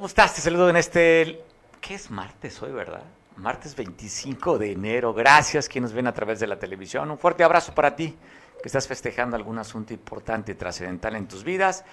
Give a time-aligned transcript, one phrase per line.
[0.00, 0.34] ¿Cómo estás?
[0.34, 1.44] Te saludo en este...
[1.78, 3.02] ¿Qué es martes hoy, verdad?
[3.36, 5.12] Martes 25 de enero.
[5.12, 7.10] Gracias quienes ven a través de la televisión.
[7.10, 8.16] Un fuerte abrazo para ti
[8.62, 11.84] que estás festejando algún asunto importante y trascendental en tus vidas.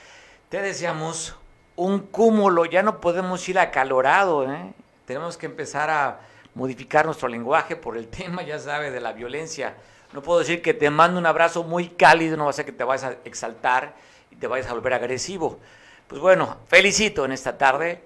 [0.48, 1.36] Te deseamos
[1.76, 2.64] un cúmulo.
[2.64, 4.50] Ya no podemos ir acalorado.
[4.50, 4.74] ¿eh?
[5.06, 6.22] Tenemos que empezar a
[6.56, 9.76] modificar nuestro lenguaje por el tema, ya sabes, de la violencia.
[10.14, 12.72] No puedo decir que te mando un abrazo muy cálido, no va a ser que
[12.72, 13.96] te vayas a exaltar
[14.32, 15.60] y te vayas a volver agresivo.
[16.08, 18.02] Pues bueno, felicito en esta tarde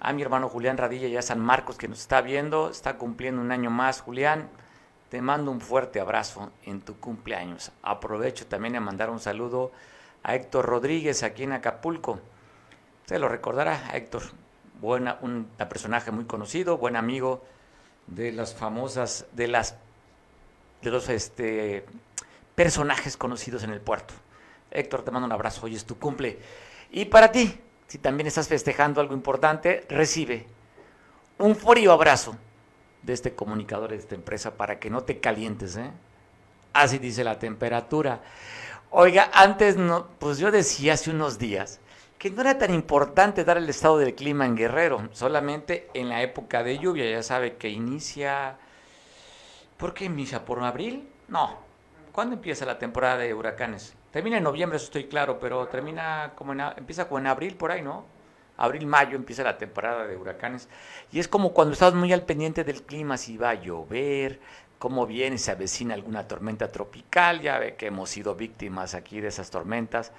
[0.00, 3.42] a mi hermano Julián Radilla y a San Marcos que nos está viendo, está cumpliendo
[3.42, 4.00] un año más.
[4.00, 4.48] Julián,
[5.10, 7.70] te mando un fuerte abrazo en tu cumpleaños.
[7.82, 9.72] Aprovecho también a mandar un saludo
[10.22, 12.18] a Héctor Rodríguez aquí en Acapulco.
[13.04, 14.22] Se lo recordará, Héctor,
[14.80, 17.44] buena, un personaje muy conocido, buen amigo
[18.06, 19.76] de las famosas, de las
[20.80, 21.84] de los este,
[22.54, 24.14] personajes conocidos en el puerto.
[24.70, 26.38] Héctor, te mando un abrazo, hoy es tu cumple.
[26.96, 27.52] Y para ti,
[27.88, 30.46] si también estás festejando algo importante, recibe
[31.38, 32.36] un frío abrazo
[33.02, 35.76] de este comunicador de esta empresa para que no te calientes.
[35.76, 35.90] ¿eh?
[36.72, 38.20] Así dice la temperatura.
[38.90, 41.80] Oiga, antes no, pues yo decía hace unos días
[42.16, 46.22] que no era tan importante dar el estado del clima en Guerrero, solamente en la
[46.22, 47.10] época de lluvia.
[47.10, 48.56] Ya sabe que inicia.
[49.78, 50.44] ¿Por qué inicia?
[50.44, 51.08] ¿Por abril?
[51.26, 51.58] No.
[52.12, 53.94] ¿Cuándo empieza la temporada de huracanes?
[54.14, 57.72] Termina en noviembre, eso estoy claro, pero termina como en, empieza como en abril por
[57.72, 58.04] ahí, ¿no?
[58.56, 60.68] Abril, mayo empieza la temporada de huracanes.
[61.10, 64.38] Y es como cuando estás muy al pendiente del clima, si va a llover,
[64.78, 67.40] cómo viene, se avecina alguna tormenta tropical.
[67.40, 70.12] Ya ve que hemos sido víctimas aquí de esas tormentas.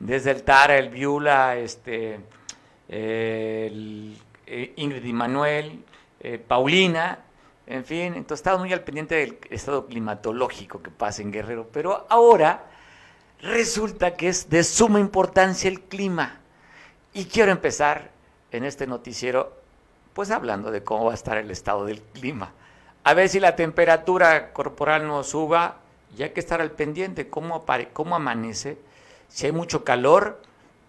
[0.00, 2.18] Desde el Tara, el Viula, este,
[2.88, 4.16] eh,
[4.74, 5.84] Ingrid y Manuel,
[6.18, 7.20] eh, Paulina,
[7.68, 11.68] en fin, entonces estamos muy al pendiente del estado climatológico que pasa en Guerrero.
[11.72, 12.64] Pero ahora
[13.40, 16.40] resulta que es de suma importancia el clima.
[17.12, 18.10] Y quiero empezar
[18.50, 19.56] en este noticiero,
[20.12, 22.52] pues hablando de cómo va a estar el estado del clima.
[23.04, 25.76] A ver si la temperatura corporal no suba,
[26.16, 28.78] ya que estar al pendiente, cómo, cómo amanece.
[29.28, 30.40] Si hay mucho calor,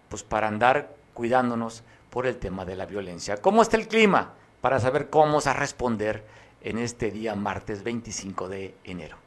[0.08, 3.36] pues para andar cuidándonos por el tema de la violencia.
[3.36, 4.34] ¿Cómo está el clima?
[4.60, 6.24] Para saber cómo vamos a responder
[6.62, 9.19] en este día martes 25 de enero.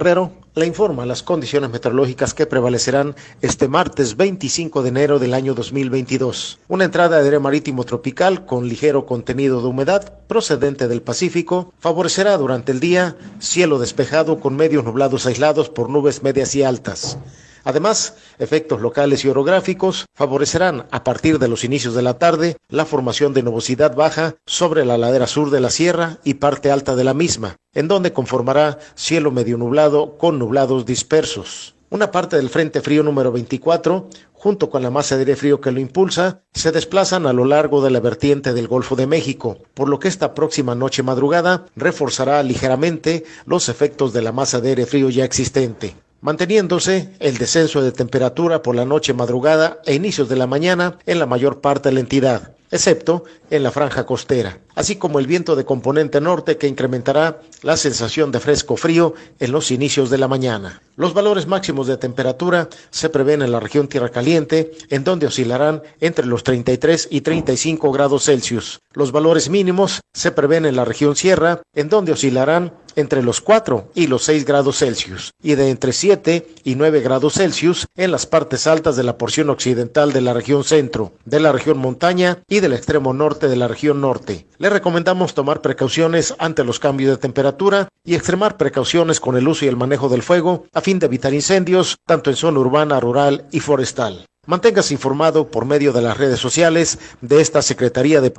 [0.00, 5.52] Herrero le informa las condiciones meteorológicas que prevalecerán este martes 25 de enero del año
[5.52, 6.58] 2022.
[6.68, 12.38] Una entrada de aire marítimo tropical con ligero contenido de humedad procedente del Pacífico favorecerá
[12.38, 17.18] durante el día cielo despejado con medios nublados aislados por nubes medias y altas.
[17.64, 22.86] Además, efectos locales y orográficos favorecerán a partir de los inicios de la tarde la
[22.86, 27.04] formación de nubosidad baja sobre la ladera sur de la sierra y parte alta de
[27.04, 31.74] la misma, en donde conformará cielo medio nublado con nublados dispersos.
[31.90, 35.72] Una parte del Frente Frío número 24, junto con la masa de aire frío que
[35.72, 39.88] lo impulsa, se desplazan a lo largo de la vertiente del Golfo de México, por
[39.88, 44.86] lo que esta próxima noche madrugada reforzará ligeramente los efectos de la masa de aire
[44.86, 50.36] frío ya existente manteniéndose el descenso de temperatura por la noche madrugada e inicios de
[50.36, 54.96] la mañana en la mayor parte de la entidad, excepto en la franja costera, así
[54.96, 59.70] como el viento de componente norte que incrementará la sensación de fresco frío en los
[59.70, 60.82] inicios de la mañana.
[60.96, 65.82] Los valores máximos de temperatura se prevén en la región Tierra Caliente, en donde oscilarán
[66.00, 68.80] entre los 33 y 35 grados Celsius.
[68.92, 73.92] Los valores mínimos se prevén en la región Sierra, en donde oscilarán entre los 4
[73.94, 78.26] y los 6 grados Celsius, y de entre 7 y 9 grados Celsius en las
[78.26, 82.59] partes altas de la porción occidental de la región centro, de la región montaña y
[82.60, 84.46] del extremo norte de la región norte.
[84.58, 89.64] Le recomendamos tomar precauciones ante los cambios de temperatura y extremar precauciones con el uso
[89.64, 93.46] y el manejo del fuego a fin de evitar incendios, tanto en zona urbana, rural
[93.50, 94.26] y forestal.
[94.46, 98.32] Manténgase informado por medio de las redes sociales de esta Secretaría de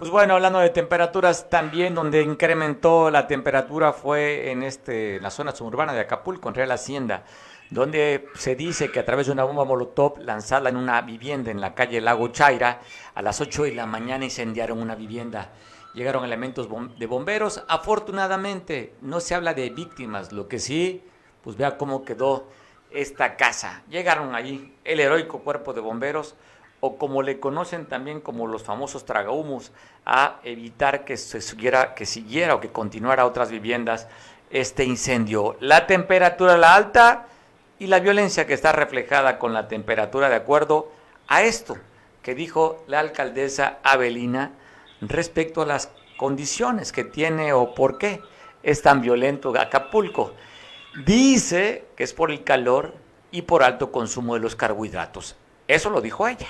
[0.00, 5.52] pues bueno, hablando de temperaturas, también donde incrementó la temperatura fue en este, la zona
[5.52, 7.24] suburbana de Acapulco, en Real Hacienda,
[7.70, 11.60] donde se dice que a través de una bomba molotov lanzada en una vivienda en
[11.60, 12.80] la calle Lago Chaira,
[13.14, 15.52] a las 8 de la mañana incendiaron una vivienda.
[15.94, 16.68] Llegaron elementos
[16.98, 17.62] de bomberos.
[17.68, 21.02] Afortunadamente, no se habla de víctimas, lo que sí
[21.42, 22.48] pues vea cómo quedó
[22.90, 23.82] esta casa.
[23.88, 26.34] Llegaron allí el heroico cuerpo de bomberos,
[26.80, 29.72] o como le conocen también como los famosos tragahumos,
[30.04, 34.08] a evitar que, se siguiera, que siguiera o que continuara otras viviendas
[34.50, 35.56] este incendio.
[35.60, 37.26] La temperatura la alta
[37.80, 40.92] y la violencia que está reflejada con la temperatura de acuerdo
[41.26, 41.78] a esto
[42.22, 44.52] que dijo la alcaldesa Avelina
[45.00, 48.20] respecto a las condiciones que tiene o por qué
[48.62, 50.34] es tan violento Acapulco.
[51.06, 52.94] Dice que es por el calor
[53.30, 55.34] y por alto consumo de los carbohidratos.
[55.66, 56.48] Eso lo dijo ella.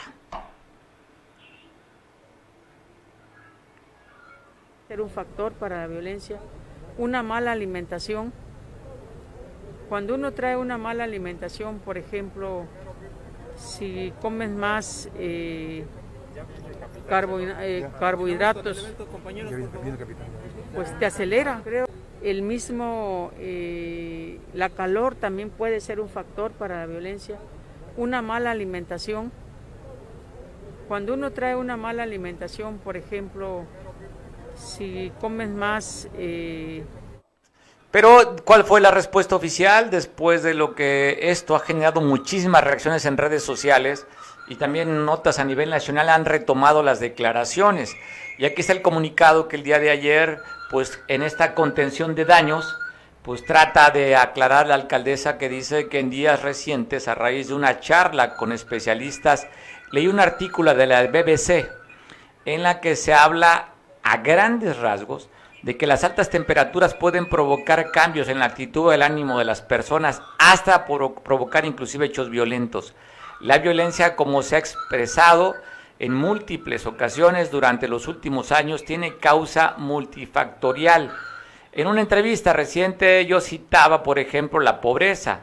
[4.89, 6.41] Ser un factor para la violencia,
[6.99, 8.33] una mala alimentación.
[9.91, 12.65] Cuando uno trae una mala alimentación, por ejemplo,
[13.57, 15.85] si comes más eh,
[17.61, 18.89] eh, carbohidratos,
[20.77, 21.61] pues te acelera.
[22.23, 27.41] El mismo, eh, la calor también puede ser un factor para la violencia.
[27.97, 29.33] Una mala alimentación.
[30.87, 33.65] Cuando uno trae una mala alimentación, por ejemplo,
[34.55, 36.09] si comes más...
[37.91, 43.05] Pero, ¿cuál fue la respuesta oficial después de lo que esto ha generado muchísimas reacciones
[43.05, 44.07] en redes sociales
[44.47, 47.97] y también notas a nivel nacional han retomado las declaraciones?
[48.39, 50.39] Y aquí está el comunicado que el día de ayer,
[50.71, 52.79] pues en esta contención de daños,
[53.23, 57.55] pues trata de aclarar la alcaldesa que dice que en días recientes, a raíz de
[57.55, 59.49] una charla con especialistas,
[59.91, 61.69] leí un artículo de la BBC
[62.45, 63.71] en la que se habla
[64.05, 65.29] a grandes rasgos
[65.63, 69.45] de que las altas temperaturas pueden provocar cambios en la actitud o el ánimo de
[69.45, 72.95] las personas, hasta por provocar inclusive hechos violentos.
[73.41, 75.55] La violencia, como se ha expresado
[75.99, 81.13] en múltiples ocasiones durante los últimos años, tiene causa multifactorial.
[81.73, 85.41] En una entrevista reciente yo citaba, por ejemplo, la pobreza,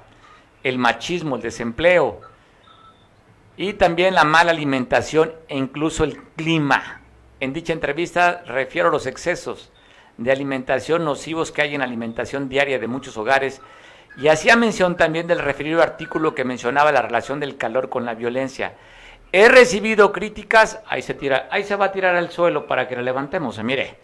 [0.64, 2.22] el machismo, el desempleo
[3.56, 7.02] y también la mala alimentación e incluso el clima.
[7.40, 9.72] En dicha entrevista refiero a los excesos
[10.18, 13.62] de alimentación nocivos que hay en alimentación diaria de muchos hogares
[14.18, 18.16] y hacía mención también del referido artículo que mencionaba la relación del calor con la
[18.16, 18.74] violencia.
[19.32, 22.96] He recibido críticas, ahí se tira, ahí se va a tirar al suelo para que
[22.96, 23.98] lo levantemos, mire.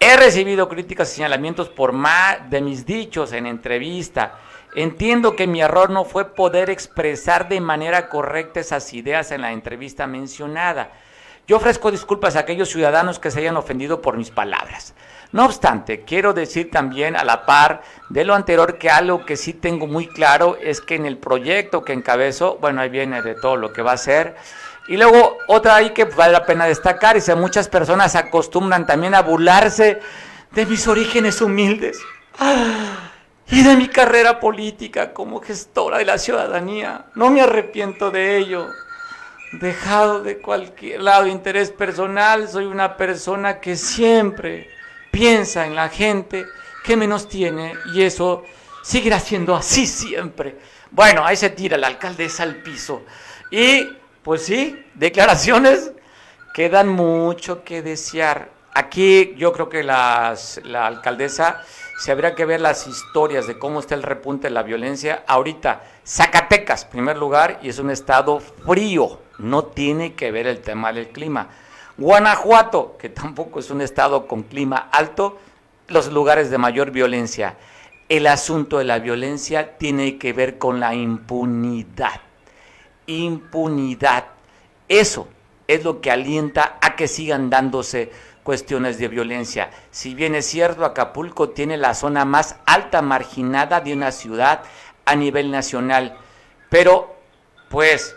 [0.00, 4.38] He recibido críticas y señalamientos por más de mis dichos en entrevista.
[4.76, 9.52] Entiendo que mi error no fue poder expresar de manera correcta esas ideas en la
[9.52, 10.92] entrevista mencionada.
[11.48, 14.94] Yo ofrezco disculpas a aquellos ciudadanos que se hayan ofendido por mis palabras.
[15.32, 17.80] No obstante, quiero decir también a la par
[18.10, 21.84] de lo anterior que algo que sí tengo muy claro es que en el proyecto
[21.84, 24.36] que encabezo, bueno, ahí viene de todo lo que va a ser.
[24.88, 29.22] Y luego otra ahí que vale la pena destacar, y muchas personas acostumbran también a
[29.22, 30.00] burlarse
[30.50, 31.98] de mis orígenes humildes
[32.38, 33.10] ah,
[33.46, 37.06] y de mi carrera política como gestora de la ciudadanía.
[37.14, 38.68] No me arrepiento de ello.
[39.52, 44.68] Dejado de cualquier lado de interés personal, soy una persona que siempre
[45.10, 46.44] piensa en la gente
[46.84, 48.44] que menos tiene y eso
[48.82, 50.58] seguirá siendo así siempre.
[50.90, 53.04] Bueno, ahí se tira la alcaldesa al piso.
[53.50, 53.88] Y
[54.22, 55.92] pues sí, declaraciones
[56.52, 58.50] que dan mucho que desear.
[58.74, 60.36] Aquí yo creo que la
[60.82, 61.62] alcaldesa
[61.98, 65.24] se habría que ver las historias de cómo está el repunte de la violencia.
[65.26, 70.92] Ahorita, Zacatecas, primer lugar, y es un estado frío, no tiene que ver el tema
[70.92, 71.48] del clima.
[71.96, 75.38] Guanajuato, que tampoco es un estado con clima alto,
[75.88, 77.56] los lugares de mayor violencia.
[78.08, 82.20] El asunto de la violencia tiene que ver con la impunidad.
[83.06, 84.26] Impunidad.
[84.88, 85.28] Eso
[85.66, 88.10] es lo que alienta a que sigan dándose
[88.42, 89.70] cuestiones de violencia.
[89.90, 94.62] Si bien es cierto, Acapulco tiene la zona más alta marginada de una ciudad
[95.04, 96.16] a nivel nacional,
[96.70, 97.16] pero
[97.68, 98.16] pues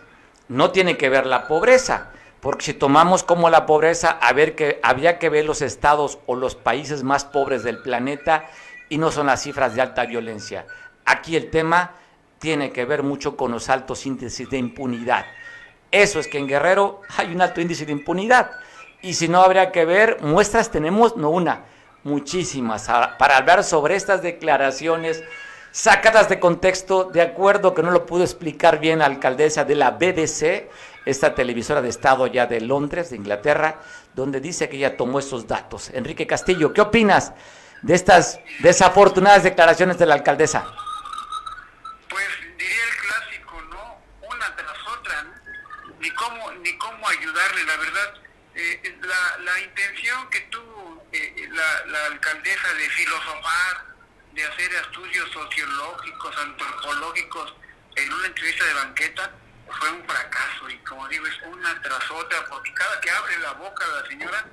[0.52, 2.10] no tiene que ver la pobreza.
[2.42, 6.36] Porque si tomamos como la pobreza, a ver que habría que ver los estados o
[6.36, 8.46] los países más pobres del planeta
[8.90, 10.66] y no son las cifras de alta violencia.
[11.06, 11.92] Aquí el tema
[12.40, 15.26] tiene que ver mucho con los altos índices de impunidad.
[15.92, 18.52] Eso es que en Guerrero hay un alto índice de impunidad.
[19.02, 21.66] Y si no habría que ver, muestras tenemos, no una,
[22.04, 25.24] muchísimas, para hablar sobre estas declaraciones
[25.72, 29.92] sacadas de contexto, de acuerdo que no lo pudo explicar bien la alcaldesa de la
[29.92, 30.70] BBC,
[31.06, 33.82] esta televisora de Estado ya de Londres, de Inglaterra,
[34.14, 35.90] donde dice que ella tomó esos datos.
[35.92, 37.34] Enrique Castillo, ¿qué opinas
[37.82, 40.66] de estas desafortunadas declaraciones de la alcaldesa?
[42.10, 42.26] Pues
[42.58, 44.28] diría el clásico, ¿no?
[44.28, 45.96] Una tras otra, ¿no?
[46.00, 48.14] Ni cómo, ni cómo ayudarle, la verdad.
[48.54, 53.91] Eh, la, intención que tuvo eh, la, la alcaldesa de filosofar,
[54.34, 57.54] de hacer estudios sociológicos, antropológicos
[57.96, 59.32] en una entrevista de banqueta,
[59.80, 63.54] fue un fracaso y como digo es una tras otra porque cada que abre la
[63.54, 64.46] boca la señora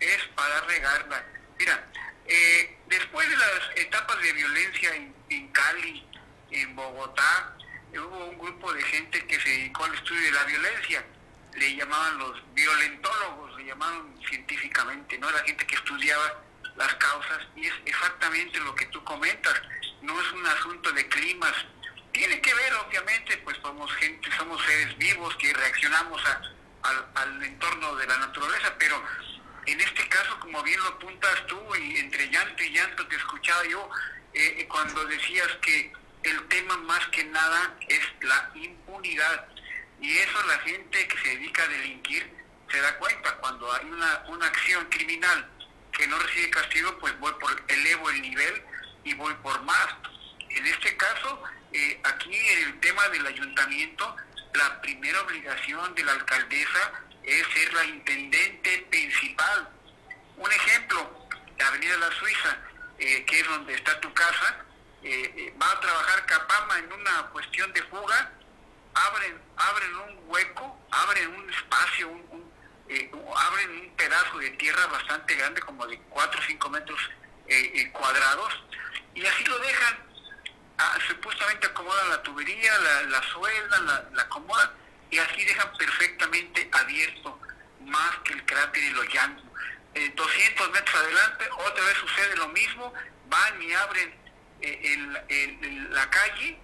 [0.00, 1.24] es para regarla.
[1.58, 1.84] Mira,
[2.26, 6.06] eh, después de las etapas de violencia en, Cali,
[6.50, 7.56] en Bogotá,
[7.92, 11.04] hubo un grupo de gente que se dedicó al estudio de la violencia.
[11.54, 15.30] Le llamaban los violentólogos, le llamaban científicamente, ¿no?
[15.30, 16.42] La gente que estudiaba
[16.76, 19.54] las causas y es exactamente lo que tú comentas.
[20.02, 21.54] No es un asunto de climas,
[22.12, 26.22] Tiene que ver, obviamente, pues somos gente, somos seres vivos que reaccionamos
[27.14, 29.02] al entorno de la naturaleza, pero
[29.66, 33.64] en este caso, como bien lo apuntas tú, y entre llanto y llanto te escuchaba
[33.66, 33.90] yo
[34.34, 39.48] eh, eh, cuando decías que el tema más que nada es la impunidad.
[40.00, 42.30] Y eso la gente que se dedica a delinquir
[42.70, 43.36] se da cuenta.
[43.38, 45.50] Cuando hay una, una acción criminal
[45.96, 48.62] que no recibe castigo, pues voy por, elevo el nivel
[49.04, 49.88] y voy por más.
[50.50, 54.16] En este caso, eh, aquí en el tema del ayuntamiento,
[54.54, 59.68] la primera obligación de la alcaldesa es ser la intendente principal.
[60.36, 62.58] Un ejemplo, la Avenida La Suiza,
[62.98, 64.64] eh, que es donde está tu casa,
[65.02, 68.32] eh, va a trabajar Capama en una cuestión de fuga,
[68.94, 72.43] abren, abren un hueco, abren un espacio, un,
[73.36, 76.98] abren un pedazo de tierra bastante grande, como de 4 o 5 metros
[77.92, 78.52] cuadrados,
[79.14, 80.04] y así lo dejan.
[80.76, 83.22] Ah, supuestamente acomodan la tubería, la, la
[83.80, 84.70] la, la acomodan
[85.08, 87.38] y así dejan perfectamente abierto
[87.82, 89.42] más que el cráter y los llanos.
[90.16, 92.92] 200 metros adelante, otra vez sucede lo mismo,
[93.28, 94.14] van y abren
[94.60, 96.58] eh, la calle,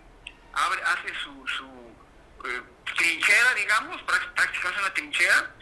[0.52, 2.62] abre, hacen su, su eh,
[2.96, 5.54] trinchera, digamos, prácticamente una trinchera,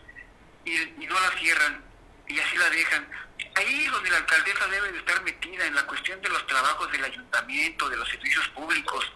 [0.74, 1.84] y, no la cierran,
[2.26, 3.08] y así la dejan.
[3.54, 6.90] Ahí es donde la alcaldesa debe de estar metida en la cuestión de los trabajos
[6.92, 9.12] del ayuntamiento, de los servicios públicos,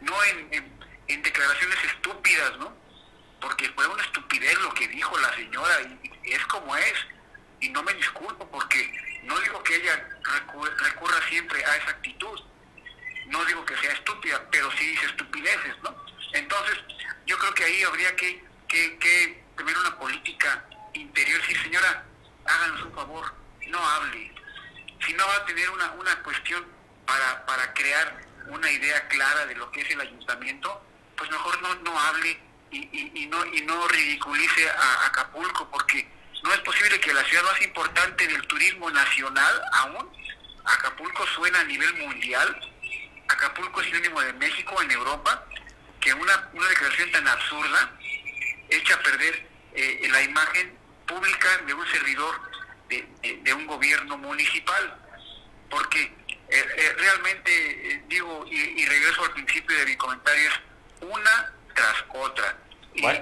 [0.00, 2.86] no en, en declaraciones estúpidas, ¿no?
[3.40, 6.94] porque fue una estupidez lo que dijo la señora y es como es.
[7.60, 10.08] Y no me disculpo porque no digo que ella
[10.78, 12.40] recurra siempre a esa actitud.
[13.26, 15.96] No digo que sea estúpida, pero sí dice estupideces, ¿no?
[16.32, 16.78] Entonces,
[17.26, 20.64] yo creo que ahí habría que, que, tener una política
[20.96, 21.40] interior.
[21.46, 22.04] Sí, señora,
[22.44, 23.34] háganos un favor,
[23.68, 24.32] no hable.
[25.04, 26.66] Si no va a tener una, una cuestión
[27.06, 30.82] para, para crear una idea clara de lo que es el ayuntamiento,
[31.16, 36.08] pues mejor no, no hable y, no, y no ridiculice a Acapulco, porque
[36.42, 40.10] no es posible que la ciudad más importante del turismo nacional aún,
[40.64, 42.60] Acapulco suena a nivel mundial,
[43.28, 45.44] Acapulco es sinónimo de México en Europa,
[46.00, 47.92] que una, una declaración tan absurda
[48.68, 50.76] echa a perder eh, la imagen
[51.06, 52.34] pública de un servidor
[52.88, 54.98] de, un gobierno municipal,
[55.70, 56.12] porque eh,
[56.48, 60.60] eh, realmente digo, y, y regreso al principio de mi comentario, es
[61.02, 62.56] una tras otra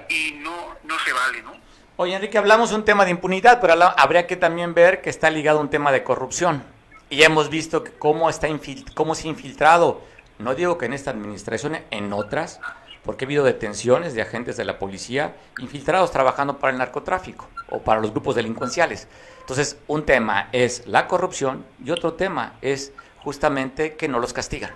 [0.09, 1.53] y, no, no se vale, ¿no?
[1.97, 5.29] Oye, Enrique, hablamos de un tema de impunidad, pero habría que también ver que está
[5.29, 6.63] ligado a un tema de corrupción.
[7.09, 8.47] Y hemos visto cómo, está
[8.93, 10.01] cómo se ha infiltrado,
[10.39, 12.59] no digo que en esta administración, en otras,
[13.05, 17.81] porque ha habido detenciones de agentes de la policía infiltrados trabajando para el narcotráfico o
[17.83, 19.07] para los grupos delincuenciales.
[19.41, 24.73] Entonces, un tema es la corrupción y otro tema es justamente que no los castigan.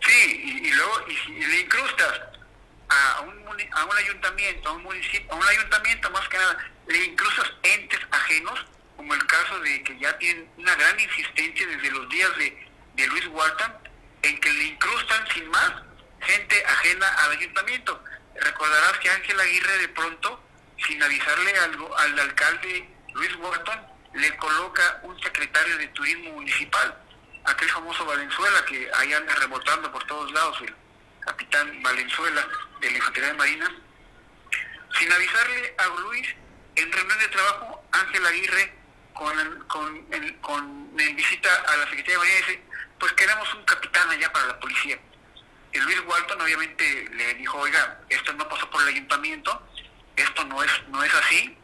[0.00, 2.20] Sí, y, luego y si le incrustas
[2.88, 3.36] a un
[3.72, 6.58] a un ayuntamiento, a un municipio, a un ayuntamiento más que nada,
[7.06, 8.66] incluso entes ajenos,
[8.96, 12.66] como el caso de que ya tienen una gran insistencia desde los días de,
[12.96, 13.72] de Luis Walton,
[14.22, 15.85] en que le incrustan sin más
[16.20, 18.02] gente ajena al ayuntamiento.
[18.40, 20.42] Recordarás que Ángel Aguirre de pronto,
[20.86, 26.96] sin avisarle algo al alcalde Luis Walton, le coloca un secretario de turismo municipal,
[27.44, 30.74] aquel famoso Valenzuela que ahí anda rebotando por todos lados, el
[31.20, 32.46] capitán Valenzuela
[32.80, 33.74] de la Infantería de Marina,
[34.98, 36.28] sin avisarle a Luis,
[36.76, 38.74] en reunión de trabajo, Ángel Aguirre,
[39.12, 40.06] con, con,
[40.40, 42.62] con, visita a la Secretaría de Marina, dice,
[42.98, 44.98] pues queremos un capitán allá para la policía.
[45.76, 49.62] Y Luis Walton obviamente le dijo, oiga, esto no pasó por el ayuntamiento,
[50.16, 51.54] esto no es, no es así,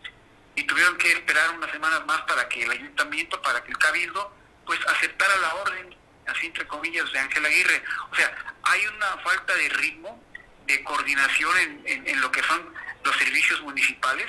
[0.55, 4.37] y tuvieron que esperar unas semanas más para que el ayuntamiento, para que el cabildo,
[4.67, 7.83] pues aceptara la orden, así entre comillas, de Ángel Aguirre.
[8.11, 10.23] O sea, hay una falta de ritmo
[10.67, 12.71] de coordinación en, en, lo que son
[13.05, 14.27] los servicios municipales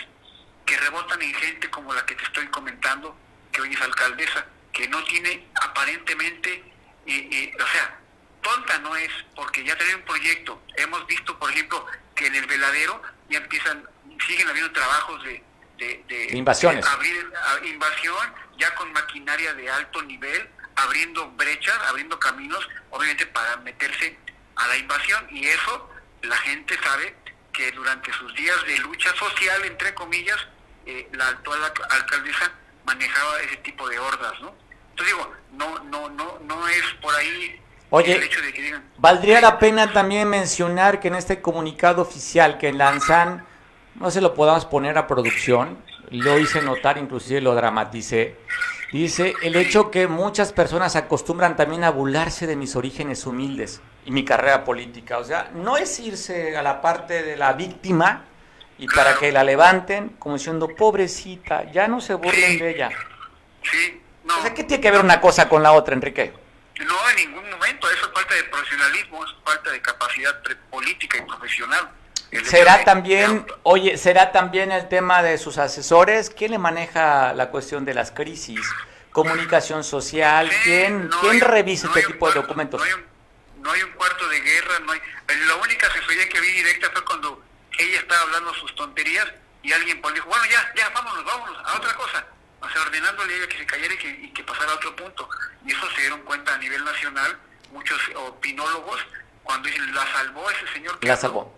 [0.65, 3.17] que rebotan en gente como la que te estoy comentando,
[3.51, 6.63] que hoy es alcaldesa, que no tiene aparentemente,
[7.05, 7.99] o sea,
[8.43, 10.61] tonta no es, porque ya tiene un proyecto.
[10.77, 11.85] Hemos visto, por ejemplo,
[12.15, 13.87] que en el veladero ya empiezan,
[14.27, 15.43] siguen habiendo trabajos de,
[15.79, 16.85] de, invasiones.
[16.85, 17.31] abrir
[17.65, 24.17] invasión, ya con maquinaria de alto nivel, abriendo brechas, abriendo caminos, obviamente para meterse
[24.55, 25.89] a la invasión, y eso
[26.21, 27.15] la gente sabe
[27.51, 30.37] que durante sus días de lucha social, entre comillas,
[30.85, 31.59] eh, la actual
[31.89, 32.51] alcaldesa
[32.85, 34.55] manejaba ese tipo de hordas, ¿no?
[34.91, 37.59] Entonces digo, no, no, no, no es por ahí
[37.95, 38.19] Oye,
[38.55, 43.45] digan, valdría la pena también mencionar que en este comunicado oficial que lanzan,
[43.93, 45.77] no se lo podamos poner a producción,
[46.09, 48.35] lo hice notar, inclusive lo dramaticé,
[48.91, 54.11] Dice el hecho que muchas personas acostumbran también a burlarse de mis orígenes humildes y
[54.11, 55.19] mi carrera política.
[55.19, 58.25] O sea, no es irse a la parte de la víctima
[58.79, 62.89] y para que la levanten como diciendo, pobrecita, ya no se burlen de ella.
[63.63, 64.37] Sí, no.
[64.37, 66.42] O sea, ¿qué tiene que ver una cosa con la otra, Enrique?
[66.79, 67.89] No, en ningún momento.
[67.89, 71.89] Eso es falta de profesionalismo, es falta de capacidad política y profesional.
[72.31, 76.31] El ¿Será de- también, oye, será también el tema de sus asesores?
[76.31, 78.59] ¿Quién le maneja la cuestión de las crisis?
[79.11, 82.79] Comunicación social, Sí, ¿quién, no quién hay- revisa no este tipo de documentos?
[82.81, 83.05] No hay, un,
[83.61, 84.99] no hay un cuarto de guerra, no hay...
[85.47, 87.43] La única asesoría que vi directa fue cuando
[87.77, 89.27] ella estaba hablando sus tonterías
[89.61, 92.25] y alguien pues dijo, bueno, ya, ya, vámonos, vámonos, a otra cosa.
[92.63, 94.95] O sea, ordenándole a ella que se cayera y que, y que pasara a otro
[94.95, 95.27] punto.
[95.65, 97.37] Y eso se dieron cuenta a nivel nacional,
[97.71, 98.99] muchos opinólogos,
[99.43, 100.99] cuando dicen, la salvó ese señor.
[100.99, 101.21] que La habló".
[101.21, 101.53] salvó.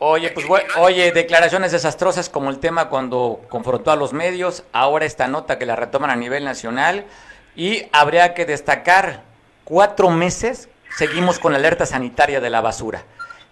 [0.00, 5.04] Oye, pues bue- oye, declaraciones desastrosas como el tema cuando confrontó a los medios, ahora
[5.04, 7.04] esta nota que la retoman a nivel nacional
[7.56, 9.24] y habría que destacar
[9.64, 13.02] cuatro meses seguimos con la alerta sanitaria de la basura.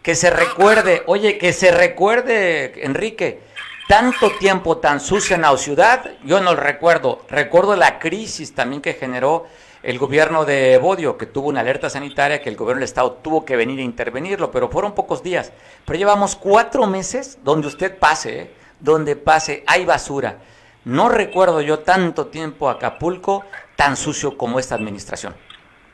[0.03, 3.41] Que se recuerde, oye, que se recuerde, Enrique,
[3.87, 7.25] tanto tiempo tan sucia en la ciudad, yo no lo recuerdo.
[7.29, 9.47] Recuerdo la crisis también que generó
[9.83, 13.45] el gobierno de Bodio, que tuvo una alerta sanitaria, que el gobierno del Estado tuvo
[13.45, 15.53] que venir a intervenirlo, pero fueron pocos días.
[15.85, 18.55] Pero llevamos cuatro meses donde usted pase, ¿eh?
[18.81, 20.39] donde pase, hay basura.
[20.85, 23.45] No recuerdo yo tanto tiempo Acapulco
[23.77, 25.37] tan sucio como esta administración.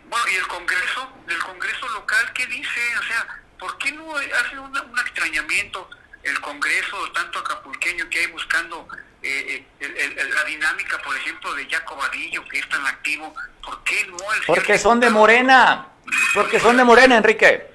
[0.08, 1.08] Bueno, ¿y el Congreso?
[1.28, 2.80] ¿El Congreso local qué dice?
[2.98, 3.26] O sea,
[3.58, 5.88] ¿por qué no hace un extrañamiento
[6.22, 8.86] el Congreso, tanto acapulqueño que hay buscando
[9.22, 13.32] eh, eh, el- la dinámica, por ejemplo, de Jacobadillo, que es tan activo?
[13.64, 15.10] ¿Por qué no el Porque son de?
[15.10, 15.86] Morena,
[16.34, 17.70] porque son de Morena, Enrique.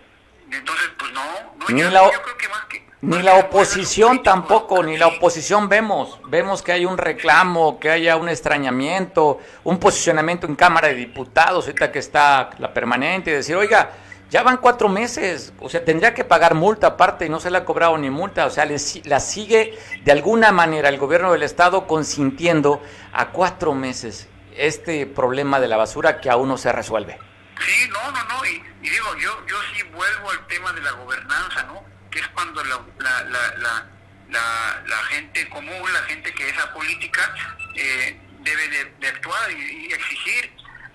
[0.52, 1.24] Entonces, pues no,
[1.58, 2.86] no Ni yo, la yo creo que más que...
[3.00, 6.20] Ni la oposición tampoco, ni la oposición vemos.
[6.28, 11.66] Vemos que hay un reclamo, que haya un extrañamiento, un posicionamiento en Cámara de Diputados,
[11.66, 13.92] ahorita que está la permanente, y decir, oiga,
[14.30, 17.60] ya van cuatro meses, o sea, tendría que pagar multa aparte y no se le
[17.60, 21.44] ha cobrado ni multa, o sea, le la sigue de alguna manera el gobierno del
[21.44, 22.82] Estado consintiendo
[23.14, 27.18] a cuatro meses este problema de la basura que aún no se resuelve.
[27.66, 31.64] Sí, no, no, no, y, digo, yo yo sí vuelvo al tema de la gobernanza,
[31.64, 31.84] ¿no?
[32.12, 33.86] Que es cuando la, la, la,
[34.30, 37.34] la, la, gente común, la gente que es apolítica,
[37.76, 40.52] eh, debe de, de actuar y exigir,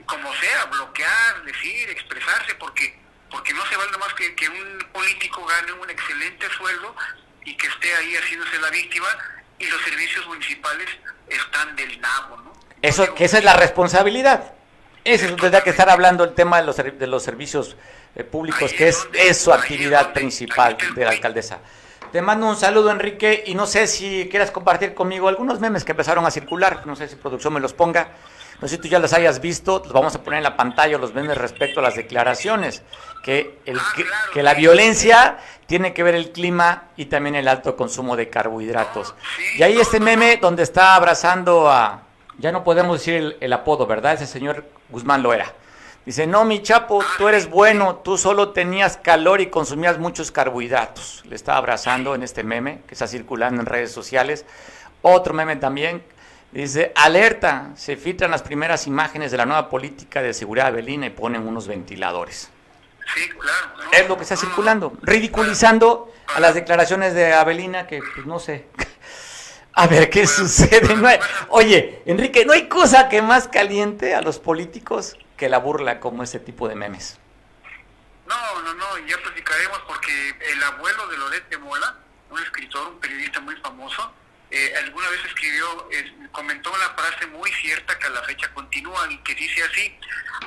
[0.06, 3.01] como sea, bloquear, decir, expresarse, porque
[3.32, 6.94] porque no se vale más que, que un político gane un excelente sueldo
[7.44, 9.06] y que esté ahí haciéndose la víctima
[9.58, 10.88] y los servicios municipales
[11.28, 12.52] están del nabo, ¿no?
[12.82, 14.52] Eso, que esa es la responsabilidad.
[15.04, 17.76] Ese es tendría que estar hablando el tema de los, de los servicios
[18.14, 21.58] eh, públicos, Ahí que es es, donde- es su actividad donde- principal de la alcaldesa.
[22.12, 25.92] Te mando un saludo, Enrique, y no sé si quieras compartir conmigo algunos memes que
[25.92, 28.08] empezaron a circular, no sé si producción me los ponga,
[28.62, 30.96] no sé si tú ya los hayas visto, los vamos a poner en la pantalla
[30.96, 32.84] los memes respecto a las declaraciones,
[33.24, 37.74] que, el, Ah, que, la violencia tiene que ver el clima y también el alto
[37.76, 39.16] consumo de carbohidratos.
[39.58, 42.02] Y ahí este meme donde está abrazando a,
[42.38, 44.14] ya no podemos decir el, el apodo, ¿verdad?
[44.14, 45.52] Ese señor Guzmán lo era.
[46.06, 51.24] Dice, no, mi chapo, tú eres bueno, tú solo tenías calor y consumías muchos carbohidratos.
[51.26, 54.44] Le está abrazando en este meme que está circulando en redes sociales.
[55.00, 56.02] Otro meme también,
[56.52, 61.06] dice, alerta, se filtran las primeras imágenes de la nueva política de seguridad de Belina
[61.06, 62.50] y ponen unos ventiladores.
[63.14, 63.68] Sí, claro.
[63.84, 63.90] ¿no?
[63.92, 68.38] Es lo que está No, circulando, ridiculizando a las declaraciones de Abelina que, pues no
[68.38, 68.66] sé.
[69.74, 70.94] A ver qué sucede.
[70.96, 75.56] No hay- oye, Enrique, no hay cosa que más caliente a los políticos que la
[75.58, 77.18] burla como ese tipo de memes.
[78.26, 81.96] No, no, no, ya platicaremos porque el abuelo de Loret de Mola,
[82.30, 84.12] un escritor, un periodista muy famoso,
[84.54, 85.88] eh, alguna vez escribió,
[86.30, 89.98] comentó una frase muy cierta que a la fecha continúa y que dice así,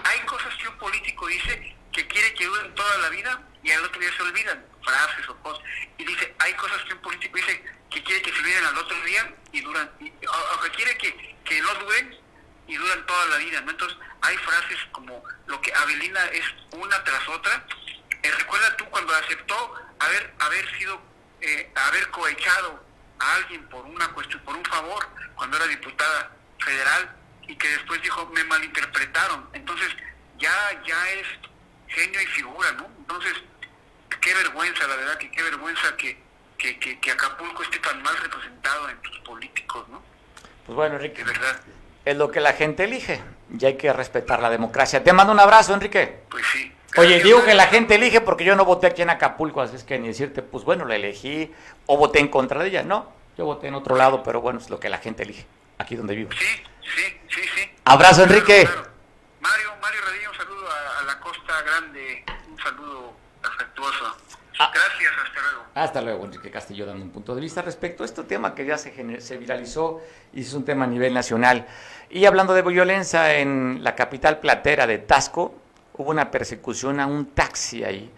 [0.04, 3.84] hay cosas que un político dice que quiere que duren toda la vida y al
[3.84, 5.64] otro día se olvidan, frases o cosas,
[5.98, 9.02] y dice, hay cosas que un político dice que quiere que se olviden al otro
[9.02, 12.16] día y duran, y- o, que quiere que, que no duren
[12.68, 13.58] y duran toda la vida.
[13.68, 17.66] Entonces, hay frases como lo que Avelina es una tras otra.
[18.22, 21.02] Eh, recuerda tú cuando aceptó haber haber sido,
[21.42, 22.85] eh, haber cohechado
[23.26, 27.16] a alguien por una cuestión, por un favor, cuando era diputada federal,
[27.48, 29.50] y que después dijo, me malinterpretaron.
[29.54, 29.90] Entonces,
[30.40, 30.52] ya,
[30.88, 31.28] ya es
[31.88, 32.88] genio y figura, ¿no?
[32.98, 33.34] Entonces,
[34.22, 36.18] qué vergüenza, la verdad, que qué vergüenza que,
[36.58, 40.02] que, que, que Acapulco esté tan mal representado en tus políticos, ¿no?
[40.66, 41.62] Pues bueno, Enrique, De verdad.
[42.06, 43.22] es lo que la gente elige
[43.60, 45.04] y hay que respetar la democracia.
[45.04, 46.24] Te mando un abrazo, Enrique.
[46.30, 46.72] Pues sí.
[46.98, 49.84] Oye, digo que la gente elige porque yo no voté aquí en Acapulco, así es
[49.84, 51.52] que ni decirte, pues bueno, la elegí
[51.88, 52.84] o voté en contra de ella.
[52.84, 55.46] No, yo voté en otro lado, pero bueno, es lo que la gente elige,
[55.78, 56.32] aquí donde vivo.
[56.32, 56.64] Sí,
[56.96, 57.70] sí, sí, sí.
[57.84, 58.68] Abrazo, Enrique.
[59.42, 64.18] Mario, Mario Radillo, un saludo a, la Costa Grande, un saludo afectuoso.
[64.58, 64.72] Ah.
[64.74, 65.66] Gracias, hasta luego.
[65.76, 68.78] Hasta luego, Enrique Castillo, dando un punto de vista respecto a este tema que ya
[68.78, 71.68] se, se viralizó y es un tema a nivel nacional.
[72.10, 75.65] Y hablando de violencia en la capital platera de Tasco,
[75.98, 78.12] hubo una persecución a un taxi ahí.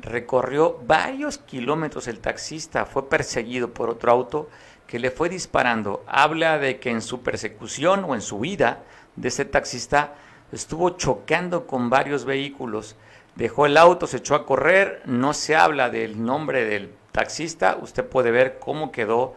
[0.00, 4.48] Recorrió varios kilómetros el taxista, fue perseguido por otro auto
[4.86, 6.04] que le fue disparando.
[6.06, 8.82] Habla de que en su persecución o en su huida
[9.16, 10.14] de ese taxista
[10.50, 12.96] estuvo chocando con varios vehículos.
[13.36, 18.04] Dejó el auto, se echó a correr, no se habla del nombre del taxista, usted
[18.04, 19.34] puede ver cómo quedó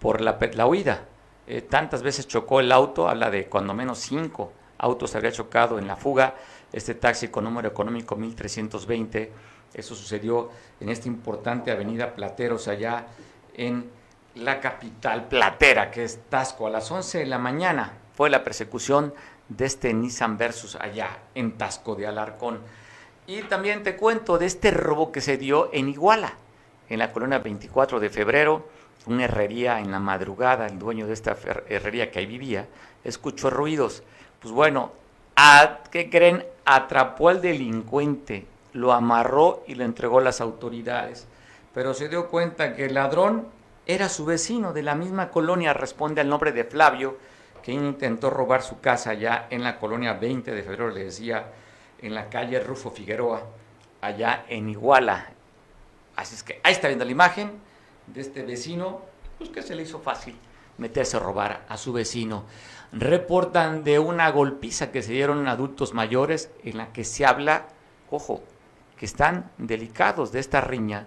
[0.00, 1.04] por la, la huida.
[1.46, 5.86] Eh, tantas veces chocó el auto, habla de cuando menos cinco autos habría chocado en
[5.86, 6.34] la fuga.
[6.72, 9.32] Este taxi con número económico 1320,
[9.74, 10.50] eso sucedió
[10.80, 13.06] en esta importante avenida Plateros allá
[13.54, 13.90] en
[14.36, 16.66] la capital platera, que es Tasco.
[16.66, 19.14] A las 11 de la mañana fue la persecución
[19.48, 22.60] de este Nissan Versus allá en Tasco de Alarcón.
[23.26, 26.34] Y también te cuento de este robo que se dio en Iguala,
[26.88, 28.68] en la colonia 24 de febrero.
[29.06, 31.36] Una herrería en la madrugada, el dueño de esta
[31.68, 32.66] herrería que ahí vivía,
[33.04, 34.02] escuchó ruidos.
[34.40, 34.92] Pues bueno,
[35.36, 36.44] ¿a ¿qué creen?
[36.64, 41.28] Atrapó al delincuente, lo amarró y lo entregó a las autoridades.
[41.72, 43.46] Pero se dio cuenta que el ladrón
[43.86, 47.18] era su vecino de la misma colonia, responde al nombre de Flavio,
[47.62, 51.46] que intentó robar su casa allá en la colonia 20 de febrero, le decía,
[52.00, 53.42] en la calle Rufo Figueroa,
[54.00, 55.30] allá en Iguala.
[56.16, 57.52] Así es que ahí está viendo la imagen
[58.06, 59.02] de este vecino,
[59.38, 60.36] pues que se le hizo fácil
[60.78, 62.44] meterse a robar a su vecino.
[62.98, 67.68] Reportan de una golpiza que se dieron adultos mayores en la que se habla,
[68.10, 68.42] ojo,
[68.96, 71.06] que están delicados de esta riña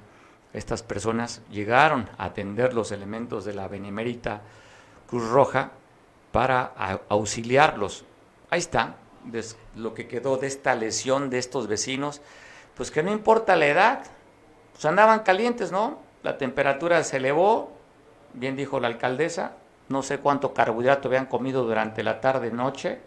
[0.53, 4.41] estas personas llegaron a atender los elementos de la Benemérita
[5.07, 5.71] Cruz Roja
[6.31, 6.73] para
[7.09, 8.05] auxiliarlos.
[8.49, 8.95] Ahí está
[9.75, 12.21] lo que quedó de esta lesión de estos vecinos,
[12.75, 14.03] pues que no importa la edad,
[14.71, 15.99] pues andaban calientes, ¿no?
[16.23, 17.71] La temperatura se elevó,
[18.33, 19.53] bien dijo la alcaldesa,
[19.89, 22.99] no sé cuánto carbohidrato habían comido durante la tarde noche,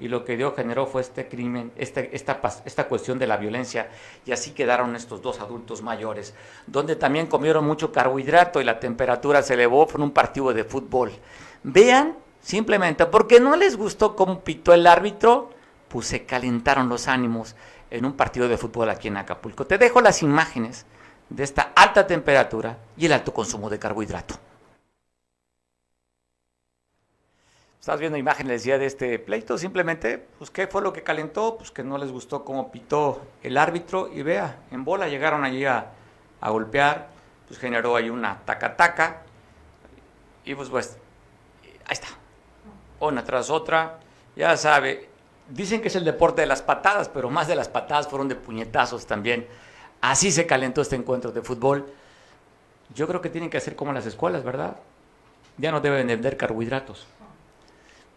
[0.00, 3.90] y lo que dio generó fue este crimen, este, esta, esta cuestión de la violencia
[4.24, 6.34] y así quedaron estos dos adultos mayores,
[6.66, 11.12] donde también comieron mucho carbohidrato y la temperatura se elevó por un partido de fútbol.
[11.62, 15.50] Vean, simplemente porque no les gustó cómo pitó el árbitro,
[15.88, 17.54] pues se calentaron los ánimos
[17.90, 19.66] en un partido de fútbol aquí en Acapulco.
[19.66, 20.86] Te dejo las imágenes
[21.28, 24.49] de esta alta temperatura y el alto consumo de carbohidrato.
[27.80, 31.56] Estás viendo imágenes ya de este pleito, simplemente, pues, ¿qué fue lo que calentó?
[31.56, 35.64] Pues que no les gustó cómo pitó el árbitro y vea, en bola llegaron allí
[35.64, 35.90] a,
[36.42, 37.08] golpear,
[37.48, 39.22] pues generó ahí una taca-taca
[40.44, 40.98] y pues, pues,
[41.86, 42.08] ahí está,
[42.98, 43.98] una tras otra,
[44.36, 45.08] ya sabe,
[45.48, 48.34] dicen que es el deporte de las patadas, pero más de las patadas fueron de
[48.34, 49.46] puñetazos también.
[50.02, 51.90] Así se calentó este encuentro de fútbol.
[52.94, 54.76] Yo creo que tienen que hacer como las escuelas, ¿verdad?
[55.56, 57.06] Ya no deben vender carbohidratos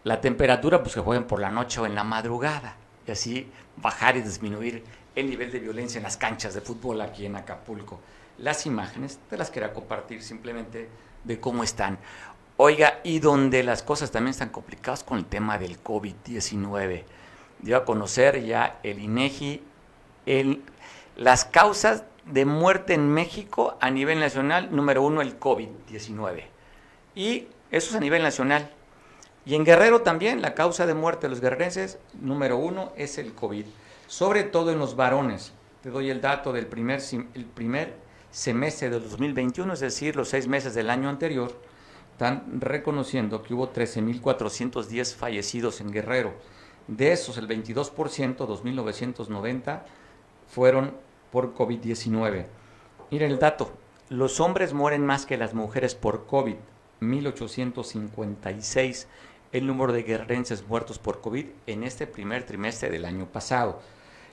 [0.04, 2.76] la temperatura, pues que jueguen por la noche o en la madrugada.
[3.06, 7.26] Y así bajar y disminuir el nivel de violencia en las canchas de fútbol aquí
[7.26, 8.00] en Acapulco.
[8.38, 10.88] Las imágenes te las quería compartir simplemente
[11.24, 11.98] de cómo están.
[12.56, 17.04] Oiga, y donde las cosas también están complicadas con el tema del COVID-19.
[17.60, 19.62] Dio a conocer ya el INEGI
[20.26, 20.62] el,
[21.16, 26.44] las causas de muerte en México a nivel nacional, número uno, el COVID-19.
[27.14, 28.70] Y eso es a nivel nacional.
[29.46, 33.34] Y en Guerrero también la causa de muerte de los guerrerenses, número uno, es el
[33.34, 33.66] COVID.
[34.06, 35.52] Sobre todo en los varones.
[35.82, 37.02] Te doy el dato del primer,
[38.30, 41.60] semestre de 2021, es decir, los seis meses del año anterior,
[42.12, 46.32] están reconociendo que hubo 13.410 fallecidos en Guerrero.
[46.88, 49.82] De esos, el 22%, 2.990,
[50.48, 50.94] fueron
[51.30, 52.46] por COVID-19.
[53.10, 53.72] Miren el dato,
[54.08, 56.56] los hombres mueren más que las mujeres por COVID,
[57.02, 59.06] 1.856
[59.54, 63.80] el número de guerrerenses muertos por COVID en este primer trimestre del año pasado.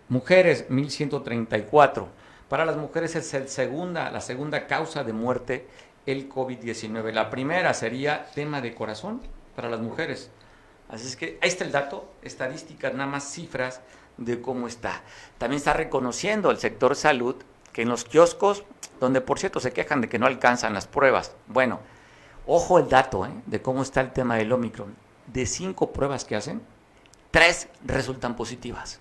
[0.10, 2.08] Mujeres, 1.134.
[2.50, 5.68] Para las mujeres es el segunda, la segunda causa de muerte
[6.08, 7.14] el COVID-19.
[7.14, 9.22] La primera sería tema de corazón
[9.56, 10.32] para las mujeres.
[10.90, 13.82] Así es que ahí está el dato, estadísticas, nada más cifras
[14.18, 15.04] de cómo está.
[15.38, 17.36] También está reconociendo el sector salud
[17.74, 18.64] que en los kioscos,
[19.00, 21.80] donde por cierto se quejan de que no alcanzan las pruebas, bueno,
[22.48, 23.30] ojo el dato ¿eh?
[23.46, 26.62] de cómo está el tema del Omicron de cinco pruebas que hacen,
[27.32, 29.00] tres resultan positivas.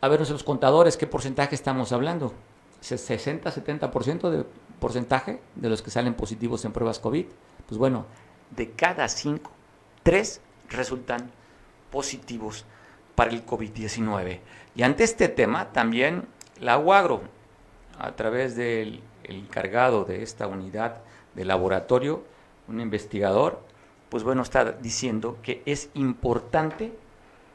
[0.00, 2.32] A ver, los contadores, ¿qué porcentaje estamos hablando?
[2.80, 4.44] 60, 70% de
[4.78, 7.26] porcentaje de los que salen positivos en pruebas COVID.
[7.66, 8.06] Pues bueno,
[8.50, 9.50] de cada cinco,
[10.02, 11.30] tres resultan
[11.90, 12.64] positivos
[13.14, 14.40] para el COVID-19.
[14.74, 16.26] Y ante este tema también
[16.60, 17.22] la UAGRO,
[17.98, 20.98] a través del encargado de esta unidad
[21.34, 22.22] de laboratorio,
[22.68, 23.60] un investigador,
[24.16, 26.90] pues bueno, está diciendo que es importante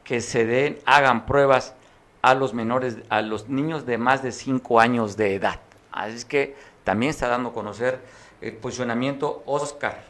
[0.04, 1.74] que se den, hagan pruebas
[2.22, 5.58] a los menores, a los niños de más de 5 años de edad.
[5.90, 7.98] Así es que también está dando a conocer
[8.40, 10.04] el posicionamiento Oscar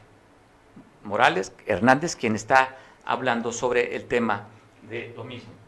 [1.05, 4.49] Morales Hernández, quien está hablando sobre el tema
[4.91, 5.62] de lo mismo.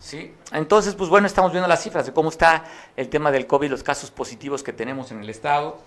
[0.00, 0.34] ¿Sí?
[0.52, 2.64] Entonces, pues bueno, estamos viendo las cifras de cómo está
[2.96, 5.78] el tema del COVID, los casos positivos que tenemos en el Estado.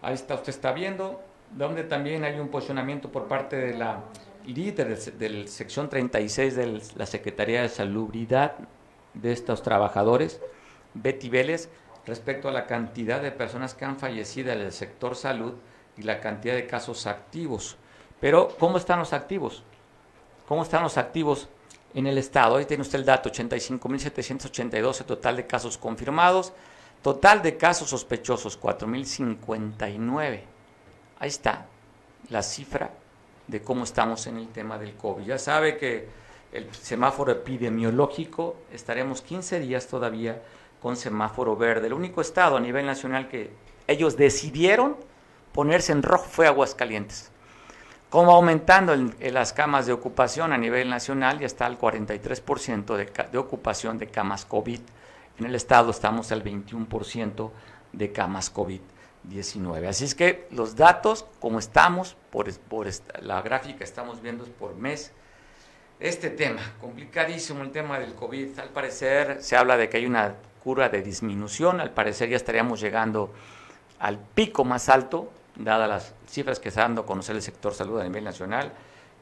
[0.00, 1.20] Ahí está, usted está viendo,
[1.54, 4.00] donde también hay un posicionamiento por parte de la
[4.46, 8.54] líder de la sección 36 de la Secretaría de Salubridad
[9.12, 10.40] de estos trabajadores,
[10.94, 11.68] Betty Vélez,
[12.06, 15.52] respecto a la cantidad de personas que han fallecido en el sector salud
[15.98, 17.76] y la cantidad de casos activos.
[18.18, 19.62] Pero, ¿cómo están los activos?
[20.46, 21.48] ¿Cómo están los activos
[21.94, 22.56] en el estado?
[22.56, 26.52] Ahí tiene usted el dato, 85.782 el total de casos confirmados,
[27.02, 30.40] total de casos sospechosos, 4.059.
[31.20, 31.66] Ahí está
[32.30, 32.90] la cifra
[33.46, 35.24] de cómo estamos en el tema del COVID.
[35.24, 36.08] Ya sabe que
[36.52, 40.42] el semáforo epidemiológico, estaremos 15 días todavía
[40.80, 41.88] con semáforo verde.
[41.88, 43.50] El único estado a nivel nacional que
[43.86, 44.96] ellos decidieron
[45.52, 47.30] ponerse en rojo fue Aguascalientes.
[48.10, 53.12] Como aumentando en, las camas de ocupación a nivel nacional, ya está el 43% de,
[53.30, 54.80] de ocupación de camas COVID.
[55.38, 57.50] En el estado estamos al 21%
[57.92, 59.88] de camas COVID-19.
[59.88, 62.88] Así es que los datos, como estamos, por, por
[63.20, 65.12] la gráfica estamos viendo por mes,
[66.00, 68.58] este tema, complicadísimo el tema del COVID.
[68.58, 72.80] Al parecer se habla de que hay una cura de disminución, al parecer ya estaríamos
[72.80, 73.34] llegando
[73.98, 78.00] al pico más alto, dadas las cifras que está dando a conocer el sector salud
[78.00, 78.72] a nivel nacional,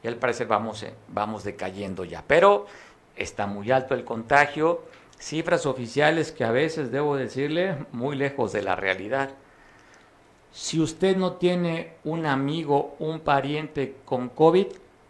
[0.03, 2.23] y al parecer vamos, eh, vamos decayendo ya.
[2.25, 2.67] Pero
[3.15, 4.83] está muy alto el contagio,
[5.19, 9.31] cifras oficiales que a veces, debo decirle, muy lejos de la realidad.
[10.51, 14.67] Si usted no tiene un amigo, un pariente con COVID,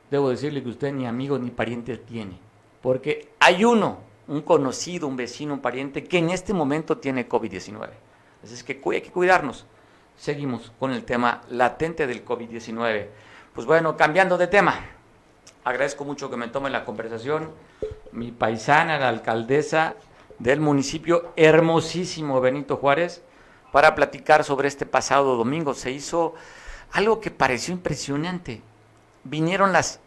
[0.10, 2.40] debo decirle que usted ni amigo ni pariente tiene,
[2.82, 7.90] porque hay uno, un conocido, un vecino, un pariente que en este momento tiene COVID-19.
[8.44, 9.66] Así es que hay que cuidarnos.
[10.18, 13.08] Seguimos con el tema latente del COVID-19.
[13.54, 14.80] Pues bueno, cambiando de tema,
[15.64, 17.52] agradezco mucho que me tome la conversación
[18.12, 19.96] mi paisana, la alcaldesa
[20.40, 23.22] del municipio hermosísimo Benito Juárez,
[23.72, 25.74] para platicar sobre este pasado domingo.
[25.74, 26.34] Se hizo
[26.92, 28.62] algo que pareció impresionante
[29.30, 30.00] vinieron las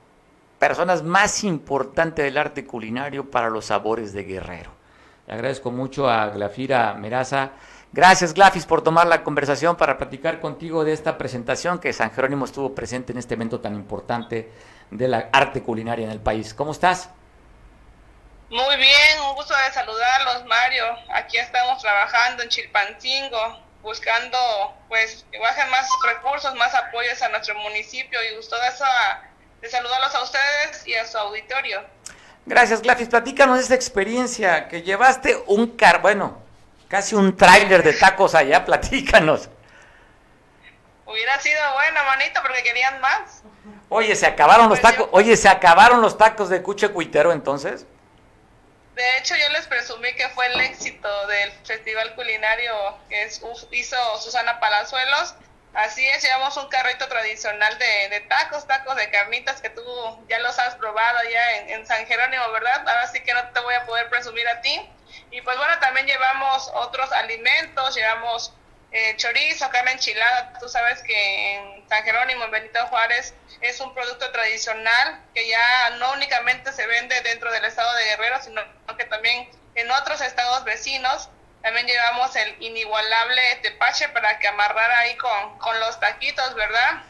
[0.58, 4.70] personas más importantes del arte culinario para los sabores de Guerrero.
[5.28, 7.52] Agradezco mucho a Glafira Meraza.
[7.92, 12.44] Gracias, Glafis, por tomar la conversación para platicar contigo de esta presentación que San Jerónimo
[12.44, 14.52] estuvo presente en este evento tan importante
[14.92, 16.54] de la arte culinaria en el país.
[16.54, 17.10] ¿Cómo estás?
[18.48, 20.84] Muy bien, un gusto de saludarlos, Mario.
[21.14, 24.38] Aquí estamos trabajando en Chilpancingo, buscando
[24.88, 28.56] pues que bajen más recursos, más apoyos a nuestro municipio y gusto
[29.62, 31.82] de saludarlos a ustedes y a su auditorio.
[32.46, 33.08] Gracias, Glafis.
[33.08, 36.40] Platícanos de esta experiencia que llevaste un car, bueno,
[36.90, 39.48] casi un tráiler de tacos allá, platícanos.
[41.06, 43.42] Hubiera sido bueno, manito, porque querían más.
[43.88, 45.08] Oye, se acabaron los tacos.
[45.12, 47.86] Oye, se acabaron los tacos de cuche cuitero entonces.
[48.94, 52.72] De hecho, yo les presumí que fue el éxito del festival culinario
[53.08, 53.28] que
[53.72, 55.34] hizo Susana Palazuelos.
[55.72, 59.82] Así es, llevamos un carrito tradicional de, tacos, tacos de carnitas que tú
[60.28, 62.86] ya los has probado ya en, San Jerónimo, ¿verdad?
[62.88, 64.80] Ahora sí que no te voy a poder presumir a ti.
[65.30, 68.52] Y pues bueno, también llevamos otros alimentos, llevamos
[68.92, 70.52] eh, chorizo, carne enchilada.
[70.58, 75.90] Tú sabes que en San Jerónimo, en Benito Juárez, es un producto tradicional que ya
[75.98, 78.62] no únicamente se vende dentro del estado de Guerrero, sino
[78.96, 81.28] que también en otros estados vecinos.
[81.62, 87.02] También llevamos el inigualable tepache para que amarrar ahí con, con los taquitos, ¿verdad?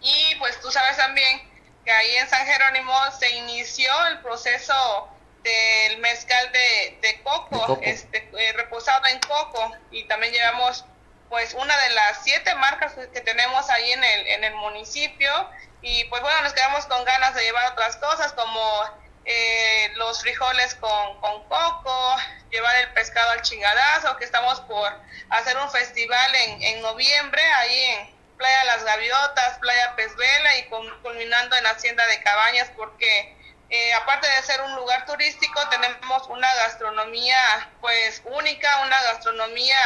[0.00, 1.48] Y pues tú sabes también
[1.84, 5.08] que ahí en San Jerónimo se inició el proceso
[5.46, 10.84] del mezcal de, de coco, Este, eh, reposado en coco, y también llevamos
[11.28, 15.30] pues una de las siete marcas que tenemos ahí en el, en el municipio
[15.82, 18.60] y pues bueno, nos quedamos con ganas de llevar otras cosas como
[19.24, 22.16] eh, los frijoles con, con coco,
[22.50, 24.88] llevar el pescado al chingadazo, que estamos por
[25.30, 30.64] hacer un festival en, en noviembre ahí en Playa Las Gaviotas, Playa Pezvela y
[31.02, 33.35] culminando en Hacienda de Cabañas porque
[33.68, 37.36] eh, aparte de ser un lugar turístico, tenemos una gastronomía
[37.80, 39.76] pues única, una gastronomía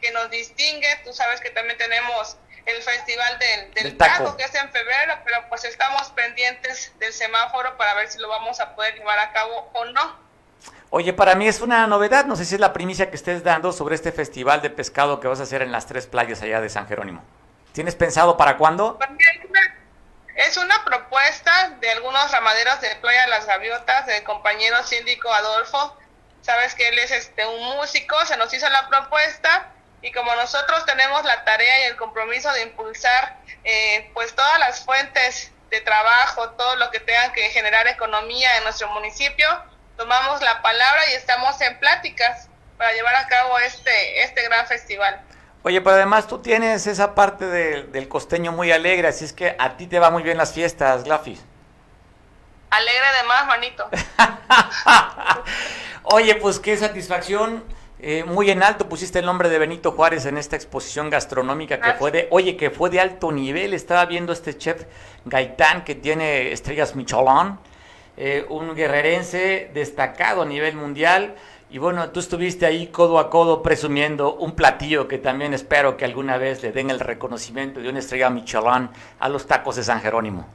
[0.00, 0.88] que nos distingue.
[1.04, 4.36] Tú sabes que también tenemos el Festival del, del, taco.
[4.36, 8.60] que es en febrero, pero pues estamos pendientes del semáforo para ver si lo vamos
[8.60, 10.28] a poder llevar a cabo o no.
[10.90, 13.72] Oye, para mí es una novedad, no sé si es la primicia que estés dando
[13.72, 16.68] sobre este festival de pescado que vas a hacer en las tres playas allá de
[16.68, 17.22] San Jerónimo.
[17.72, 18.98] ¿Tienes pensado para cuándo?
[18.98, 19.10] Pues
[20.38, 25.98] es una propuesta de algunos ramaderos de Playa Las Gaviotas, del compañero síndico Adolfo.
[26.42, 30.86] Sabes que él es este un músico, se nos hizo la propuesta y como nosotros
[30.86, 36.50] tenemos la tarea y el compromiso de impulsar eh, pues todas las fuentes de trabajo,
[36.50, 39.48] todo lo que tenga que generar economía en nuestro municipio,
[39.96, 45.20] tomamos la palabra y estamos en pláticas para llevar a cabo este, este gran festival.
[45.62, 49.76] Oye, pero además tú tienes esa parte del costeño muy alegre, así es que a
[49.76, 51.44] ti te va muy bien las fiestas, Glafis.
[52.70, 53.88] Alegre de más, manito.
[56.04, 57.64] Oye, pues qué satisfacción.
[58.00, 61.94] Eh, muy en alto pusiste el nombre de Benito Juárez en esta exposición gastronómica que
[61.94, 63.74] fue de, oye, que fue de alto nivel.
[63.74, 64.84] Estaba viendo este chef
[65.24, 67.58] Gaitán que tiene estrellas Michelin,
[68.16, 71.34] eh, un guerrerense destacado a nivel mundial.
[71.70, 76.06] Y bueno, tú estuviste ahí codo a codo presumiendo un platillo que también espero que
[76.06, 80.00] alguna vez le den el reconocimiento de una estrella Michelin a los tacos de San
[80.00, 80.48] Jerónimo.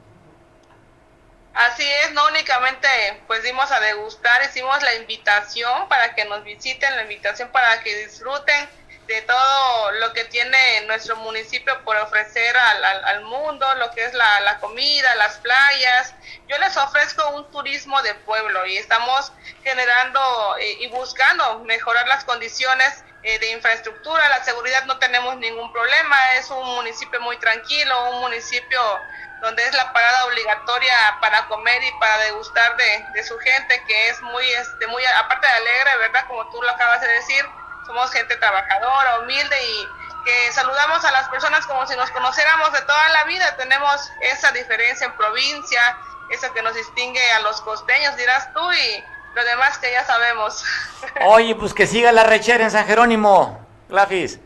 [1.54, 2.88] Así es, no únicamente
[3.28, 7.96] pues dimos a degustar, hicimos la invitación para que nos visiten, la invitación para que
[8.06, 8.68] disfruten
[9.06, 14.14] de todo lo que tiene nuestro municipio por ofrecer al, al, mundo, lo que es
[14.14, 16.14] la, la, comida, las playas.
[16.48, 22.24] Yo les ofrezco un turismo de pueblo y estamos generando eh, y buscando mejorar las
[22.24, 28.10] condiciones eh, de infraestructura, la seguridad no tenemos ningún problema, es un municipio muy tranquilo,
[28.10, 28.80] un municipio
[29.40, 34.08] donde es la parada obligatoria para comer y para degustar de, de su gente, que
[34.08, 36.26] es muy, este, muy, aparte de alegre, ¿verdad?
[36.26, 37.44] Como tú lo acabas de decir,
[37.86, 39.88] somos gente trabajadora, humilde y
[40.24, 43.56] que saludamos a las personas como si nos conociéramos de toda la vida.
[43.56, 45.96] Tenemos esa diferencia en provincia,
[46.30, 50.64] eso que nos distingue a los costeños, dirás tú, y lo demás que ya sabemos.
[51.26, 54.38] Oye, pues que siga la rechera en San Jerónimo, Glafis.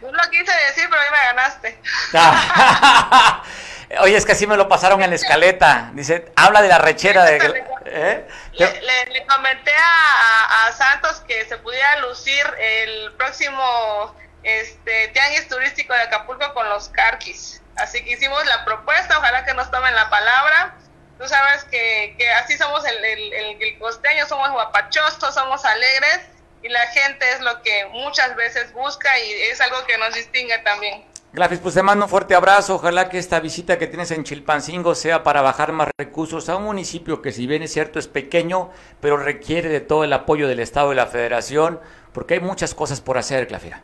[0.00, 1.82] No lo quise decir, pero ahí me ganaste.
[4.00, 5.90] Oye, es que así me lo pasaron en la escaleta.
[5.92, 7.64] Dice, habla de la rechera de...
[7.86, 8.26] ¿eh?
[8.52, 16.54] Le, comenté a, Santos que se pudiera lucir el próximo este tianguis turístico de Acapulco
[16.54, 17.60] con los carquis.
[17.76, 20.74] Así que hicimos la propuesta, ojalá que nos tomen la palabra.
[21.18, 26.20] Tú sabes que, que así somos el costeño, somos guapachosos, somos alegres
[26.62, 30.58] y la gente es lo que muchas veces busca y es algo que nos distingue
[30.58, 31.04] también.
[31.32, 32.74] Gracias, pues te mando un fuerte abrazo.
[32.74, 36.64] Ojalá que esta visita que tienes en Chilpancingo sea para bajar más recursos a un
[36.64, 40.58] municipio que si bien es cierto es pequeño, pero requiere de todo el apoyo del
[40.58, 41.80] Estado y la Federación,
[42.12, 43.80] porque hay muchas cosas por hacer, Clafira.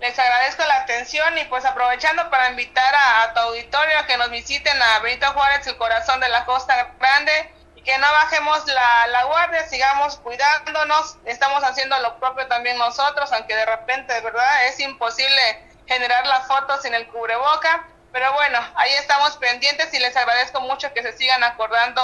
[0.00, 4.30] Les agradezco la atención y pues aprovechando para invitar a, tu auditorio a que nos
[4.30, 9.06] visiten a Benito Juárez, el corazón de la Costa Grande, y que no bajemos la,
[9.08, 14.80] la guardia, sigamos cuidándonos, estamos haciendo lo propio también nosotros, aunque de repente, verdad, es
[14.80, 17.88] imposible generar la foto sin el cubreboca.
[18.12, 22.00] Pero bueno, ahí estamos pendientes y les agradezco mucho que se sigan acordando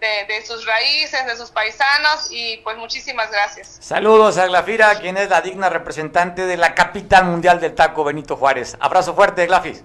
[0.00, 3.78] de, sus raíces, de sus paisanos y pues muchísimas gracias.
[3.80, 8.36] Saludos a Glafira, quien es la digna representante de la capital mundial del taco, Benito
[8.36, 8.76] Juárez.
[8.80, 9.82] Abrazo fuerte, Glafis.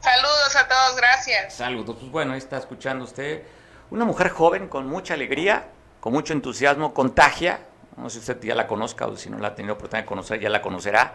[0.00, 1.54] Saludos a todos, gracias.
[1.54, 3.42] Saludos, pues bueno, ahí está escuchando usted
[3.90, 5.66] una mujer joven con mucha alegría,
[6.00, 7.60] con mucho entusiasmo, contagia.
[7.96, 10.06] No sé si usted ya la conozca o si no la ha tenido oportunidad de
[10.06, 11.14] conocer, ya la conocerá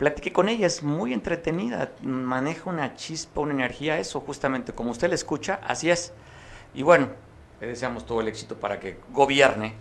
[0.00, 5.10] platiqué con ella, es muy entretenida, maneja una chispa, una energía, eso justamente como usted
[5.10, 6.14] le escucha, así es.
[6.72, 7.08] Y bueno,
[7.60, 9.74] le deseamos todo el éxito para que gobierne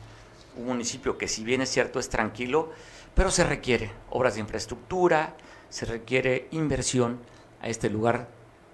[0.58, 2.74] un municipio que si bien es cierto es tranquilo,
[3.16, 5.36] pero se requiere obras de infraestructura,
[5.70, 7.22] se requiere inversión
[7.62, 8.28] a este lugar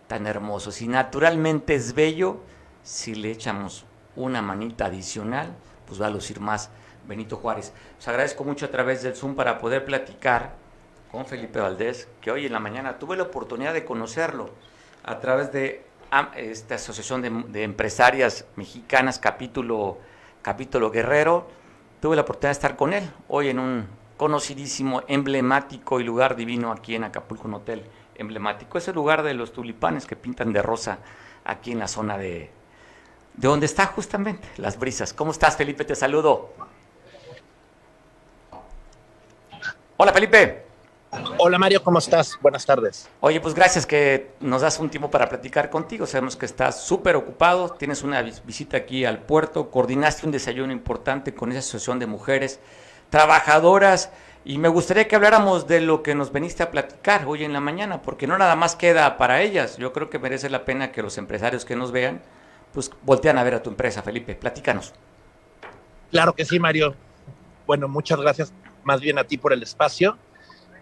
[0.07, 0.71] tan hermoso.
[0.71, 2.39] Si naturalmente es bello,
[2.81, 5.55] si le echamos una manita adicional,
[5.85, 6.71] pues va a lucir más
[7.07, 7.71] Benito Juárez.
[7.99, 10.64] Os agradezco mucho a través del Zoom para poder platicar
[11.15, 14.49] con Felipe Valdés, que hoy en la mañana tuve la oportunidad de conocerlo
[15.05, 15.85] a través de
[16.35, 17.21] esta asociación
[17.53, 19.97] de, empresarias mexicanas, capítulo,
[20.41, 21.47] capítulo Guerrero.
[22.01, 23.87] Tuve la oportunidad de estar con él hoy en un
[24.17, 27.85] conocidísimo, emblemático y lugar divino aquí en Acapulco, un hotel
[28.15, 28.77] emblemático.
[28.77, 30.97] Es el lugar de los tulipanes que pintan de rosa
[31.45, 32.49] aquí en la zona de,
[33.35, 35.13] de donde está justamente las brisas.
[35.13, 35.85] ¿Cómo estás, Felipe?
[35.85, 36.49] Te saludo.
[39.95, 40.64] Hola, Felipe.
[41.37, 42.37] Hola Mario, ¿cómo estás?
[42.41, 43.09] Buenas tardes.
[43.19, 46.05] Oye, pues gracias que nos das un tiempo para platicar contigo.
[46.05, 51.33] Sabemos que estás súper ocupado, tienes una visita aquí al puerto, coordinaste un desayuno importante
[51.33, 52.59] con esa asociación de mujeres
[53.09, 54.11] trabajadoras
[54.43, 57.59] Y me gustaría que habláramos de lo que nos veniste a platicar hoy en la
[57.59, 59.77] mañana, porque no nada más queda para ellas.
[59.77, 62.21] Yo creo que merece la pena que los empresarios que nos vean,
[62.71, 64.35] pues voltean a ver a tu empresa, Felipe.
[64.35, 64.93] Platícanos.
[66.11, 66.93] Claro que sí, Mario.
[67.65, 68.53] Bueno, muchas gracias
[68.83, 70.15] más bien a ti por el espacio.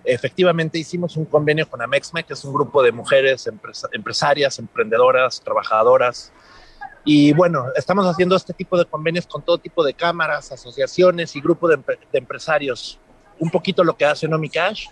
[0.05, 3.49] Efectivamente hicimos un convenio con Amexme, que es un grupo de mujeres
[3.93, 6.33] empresarias, emprendedoras, trabajadoras.
[7.05, 11.41] Y bueno, estamos haciendo este tipo de convenios con todo tipo de cámaras, asociaciones y
[11.41, 12.99] grupos de, empresarios
[13.39, 14.87] un poquito lo que hace Cash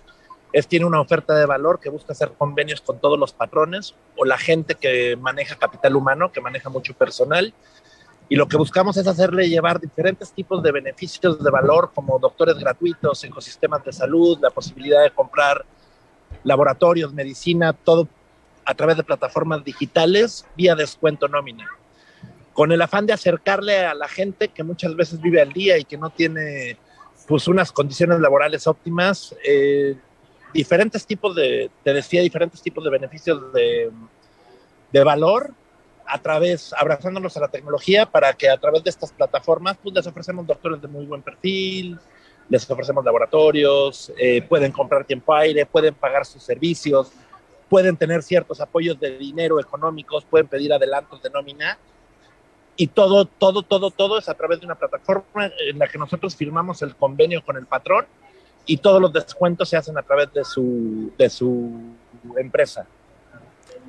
[0.53, 4.25] es tiene una oferta de valor que busca hacer convenios con todos los patrones o
[4.25, 7.53] la gente que maneja capital humano, que maneja mucho personal.
[8.31, 12.55] Y lo que buscamos es hacerle llevar diferentes tipos de beneficios de valor, como doctores
[12.55, 15.65] gratuitos, ecosistemas de salud, la posibilidad de comprar
[16.45, 18.07] laboratorios, medicina, todo
[18.63, 21.67] a través de plataformas digitales vía descuento nómina.
[22.53, 25.83] Con el afán de acercarle a la gente que muchas veces vive al día y
[25.83, 26.77] que no tiene
[27.27, 29.97] pues unas condiciones laborales óptimas, eh,
[30.53, 33.91] diferentes tipos de, te decía, diferentes tipos de beneficios de,
[34.89, 35.53] de valor
[36.05, 40.07] a través, abrazándonos a la tecnología para que a través de estas plataformas, pues les
[40.07, 41.99] ofrecemos doctores de muy buen perfil,
[42.49, 47.11] les ofrecemos laboratorios, eh, pueden comprar tiempo aire, pueden pagar sus servicios,
[47.69, 51.77] pueden tener ciertos apoyos de dinero económicos, pueden pedir adelantos de nómina
[52.75, 56.35] y todo, todo, todo, todo es a través de una plataforma en la que nosotros
[56.35, 58.05] firmamos el convenio con el patrón
[58.65, 61.95] y todos los descuentos se hacen a través de su, de su
[62.37, 62.85] empresa.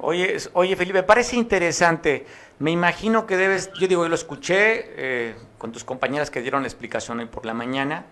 [0.03, 2.27] Oye, oye, Felipe, parece interesante.
[2.59, 6.63] Me imagino que debes, yo digo, yo lo escuché eh, con tus compañeras que dieron
[6.63, 8.05] la explicación hoy por la mañana,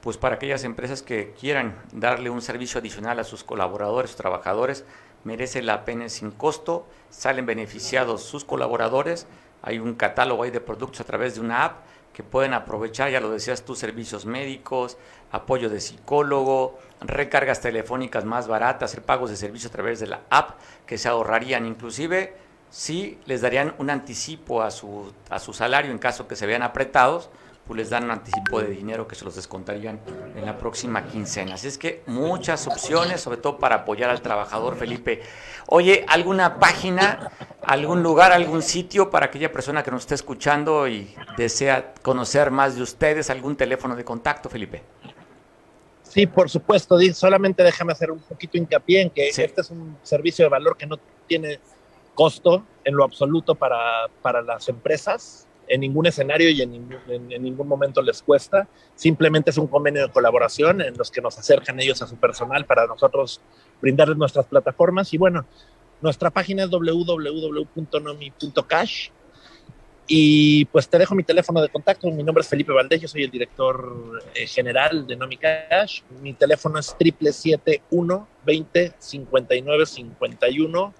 [0.00, 4.84] pues para aquellas empresas que quieran darle un servicio adicional a sus colaboradores, trabajadores,
[5.24, 9.26] merece la pena sin costo, salen beneficiados sus colaboradores
[9.62, 13.20] hay un catálogo ahí de productos a través de una app que pueden aprovechar, ya
[13.20, 14.98] lo decías tú, servicios médicos,
[15.30, 20.22] apoyo de psicólogo, recargas telefónicas más baratas, hacer pagos de servicio a través de la
[20.30, 22.34] app que se ahorrarían inclusive
[22.72, 26.62] si les darían un anticipo a su, a su salario en caso que se vean
[26.62, 27.28] apretados,
[27.66, 30.00] pues les dan un anticipo de dinero que se los descontarían
[30.34, 31.54] en la próxima quincena.
[31.54, 35.22] Así es que muchas opciones, sobre todo para apoyar al trabajador, Felipe.
[35.66, 37.30] Oye, ¿alguna página,
[37.62, 42.74] algún lugar, algún sitio para aquella persona que nos esté escuchando y desea conocer más
[42.74, 43.28] de ustedes?
[43.28, 44.82] ¿Algún teléfono de contacto, Felipe?
[46.12, 46.98] Sí, por supuesto.
[47.14, 50.84] Solamente déjame hacer un poquito hincapié en que este es un servicio de valor que
[50.86, 51.58] no tiene
[52.12, 56.70] costo en lo absoluto para, para las empresas en ningún escenario y en
[57.42, 58.68] ningún, momento les cuesta.
[58.94, 62.66] Simplemente es un convenio de colaboración en los que nos acercan ellos a su personal
[62.66, 63.40] para nosotros
[63.80, 65.14] brindarles nuestras plataformas.
[65.14, 65.46] Y bueno,
[66.02, 67.72] nuestra página es www.nomi.cash.
[70.06, 72.10] Y pues te dejo mi teléfono de contacto.
[72.10, 76.02] Mi nombre es Felipe Valdés, yo soy el director eh, general de Nomi Cash.
[76.20, 80.94] Mi teléfono es 771 20 59 51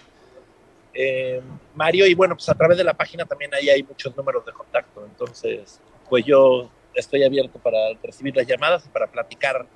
[0.94, 1.40] eh,
[1.74, 4.52] Mario, y bueno, pues a través de la página también ahí hay muchos números de
[4.52, 9.66] contacto, entonces pues yo estoy abierto para recibir las llamadas y para platicar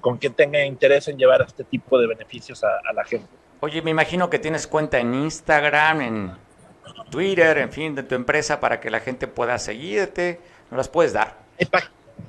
[0.00, 3.28] con quien tenga interés en llevar este tipo de beneficios a, la gente.
[3.60, 6.32] Oye, me imagino que tienes cuenta en Instagram, en
[7.10, 10.40] Twitter, en fin, de tu empresa para que la gente pueda seguirte.
[10.70, 11.42] ¿No las puedes dar?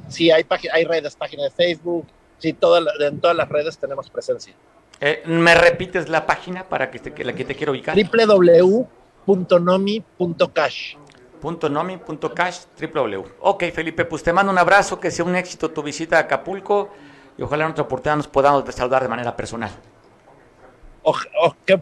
[0.09, 2.05] sí, hay, hay redes, página de Facebook,
[2.38, 4.53] sí, todas en todas las redes tenemos presencia.
[4.99, 7.95] Eh, ¿Me repites la página para que, te, la que te quiero ubicar?
[7.95, 10.95] www.nomi.cash.
[11.43, 13.24] .nomi.cash, www.
[13.41, 16.91] Ok, Felipe, pues te mando un abrazo, que sea un éxito tu visita a Acapulco
[17.38, 19.72] y ojalá en otra oportunidad nos podamos saludar de manera personal.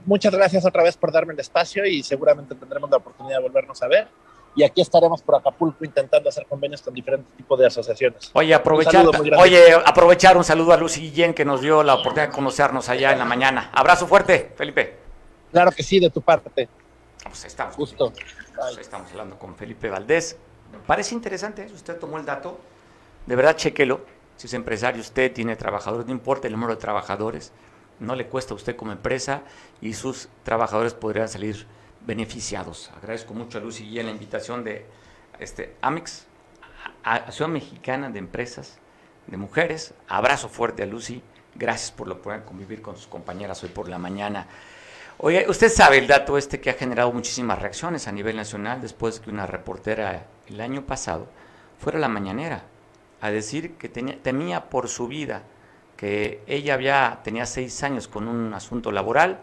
[0.05, 3.81] Muchas gracias otra vez por darme el espacio y seguramente tendremos la oportunidad de volvernos
[3.83, 4.07] a ver
[4.55, 8.31] y aquí estaremos por Acapulco intentando hacer convenios con diferentes tipos de asociaciones.
[8.33, 12.27] Oye, aprovechar, un oye, aprovechar un saludo a Lucy Guillén que nos dio la oportunidad
[12.27, 13.69] de conocernos allá en la mañana.
[13.73, 14.97] Abrazo fuerte, Felipe.
[15.51, 16.67] Claro que sí, de tu parte.
[17.23, 17.75] Pues estamos.
[17.75, 18.11] Justo.
[18.11, 20.37] Pues estamos hablando con Felipe Valdés.
[20.85, 21.71] Parece interesante, ¿eh?
[21.73, 22.59] usted tomó el dato.
[23.25, 24.01] De verdad, chequelo.
[24.35, 27.51] Si es empresario, usted tiene trabajadores, no importa el número de trabajadores,
[28.01, 29.43] no le cuesta a usted como empresa
[29.79, 31.65] y sus trabajadores podrían salir
[32.05, 32.91] beneficiados.
[32.97, 34.85] Agradezco mucho a Lucy y la invitación de
[35.39, 36.25] este, Amex,
[37.03, 38.79] Asociación Mexicana de Empresas
[39.27, 39.93] de Mujeres.
[40.07, 41.21] Abrazo fuerte a Lucy.
[41.53, 44.47] Gracias por lo poder convivir con sus compañeras hoy por la mañana.
[45.19, 49.19] Oye, usted sabe el dato este que ha generado muchísimas reacciones a nivel nacional después
[49.19, 51.27] de que una reportera el año pasado
[51.77, 52.63] fuera a la mañanera
[53.21, 55.43] a decir que tenía, temía por su vida,
[56.01, 59.39] que ella había, tenía seis años con un asunto laboral,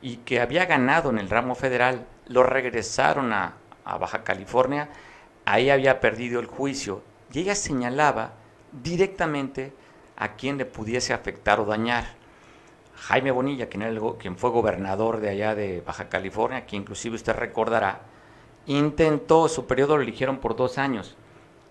[0.00, 3.54] y que había ganado en el ramo federal, lo regresaron a,
[3.84, 4.88] Baja California,
[5.44, 7.02] ahí había perdido el juicio.
[7.32, 8.34] Y ella señalaba
[8.70, 9.72] directamente
[10.16, 12.04] a quien le pudiese afectar o dañar.
[12.94, 17.34] Jaime Bonilla, quien, era quien fue gobernador de allá de Baja California, que inclusive usted
[17.34, 18.02] recordará,
[18.66, 21.16] intentó, su periodo lo eligieron por dos años,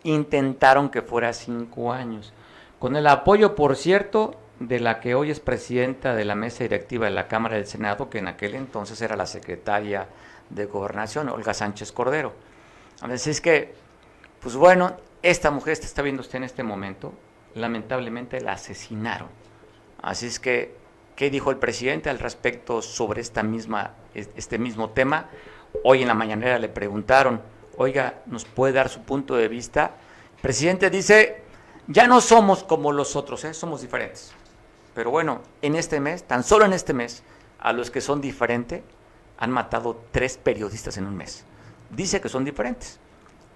[0.03, 2.33] intentaron que fuera cinco años,
[2.79, 7.05] con el apoyo, por cierto, de la que hoy es presidenta de la mesa directiva
[7.05, 10.07] de la Cámara del Senado, que en aquel entonces era la secretaria
[10.49, 12.33] de Gobernación, Olga Sánchez Cordero.
[13.01, 13.73] Así es que,
[14.41, 17.13] pues bueno, esta mujer está, viendo usted en este momento,
[17.55, 19.27] lamentablemente la asesinaron.
[20.01, 20.75] Así es que,
[21.15, 25.29] ¿qué dijo el presidente al respecto sobre esta misma, este mismo tema?
[25.83, 27.41] Hoy en la mañanera le preguntaron,
[27.77, 29.91] oiga, ¿nos puede dar su punto de vista?
[30.35, 31.44] El presidente dice,
[31.87, 33.53] ya no somos como los otros, ¿eh?
[33.53, 34.31] somos diferentes.
[34.93, 37.23] Pero bueno, en este mes, tan solo en este mes,
[37.59, 38.81] a los que son diferentes,
[39.37, 41.45] han matado tres periodistas en un mes.
[41.89, 42.99] Dice que son diferentes.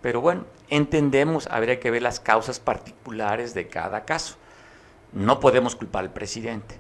[0.02, 4.36] Pero bueno, entendemos, habría que ver las causas particulares de cada caso.
[5.12, 6.78] No podemos culpar al presidente.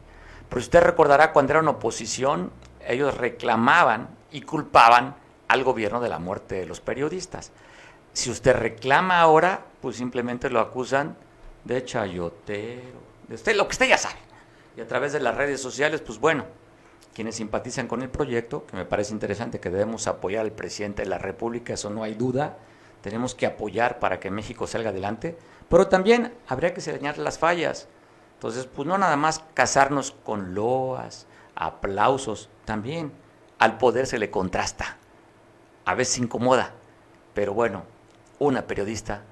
[0.47, 2.52] Pero usted recordará cuando eran oposición,
[2.86, 5.16] ellos reclamaban y culpaban
[5.47, 7.52] al gobierno de la muerte de los periodistas.
[8.14, 11.18] Si usted reclama ahora, pues simplemente lo acusan
[11.64, 14.20] de chayotero, de usted, lo que usted ya sabe.
[14.78, 16.45] Y a través de las redes sociales, pues bueno,
[17.14, 21.10] quienes simpatizan con el proyecto, que me parece interesante que debemos apoyar al presidente de
[21.10, 22.57] la República, eso no hay duda,
[23.01, 25.38] tenemos que apoyar para que México salga adelante,
[25.70, 27.88] pero también habría que señalar las fallas.
[28.36, 33.12] Entonces, pues no nada más casarnos con loas, aplausos, también
[33.57, 34.97] al poder se le contrasta.
[35.86, 36.74] A veces incomoda,
[37.34, 37.84] pero bueno,
[38.39, 39.24] una periodista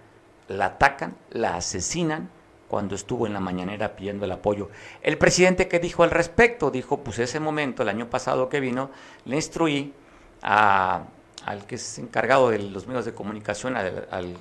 [0.47, 2.29] la atacan, la asesinan
[2.67, 4.69] cuando estuvo en la mañanera pidiendo el apoyo.
[5.01, 8.91] El presidente que dijo al respecto, dijo, pues ese momento, el año pasado que vino,
[9.25, 9.93] le instruí
[10.41, 11.03] a
[11.47, 14.37] al que es encargado de los medios de comunicación, al,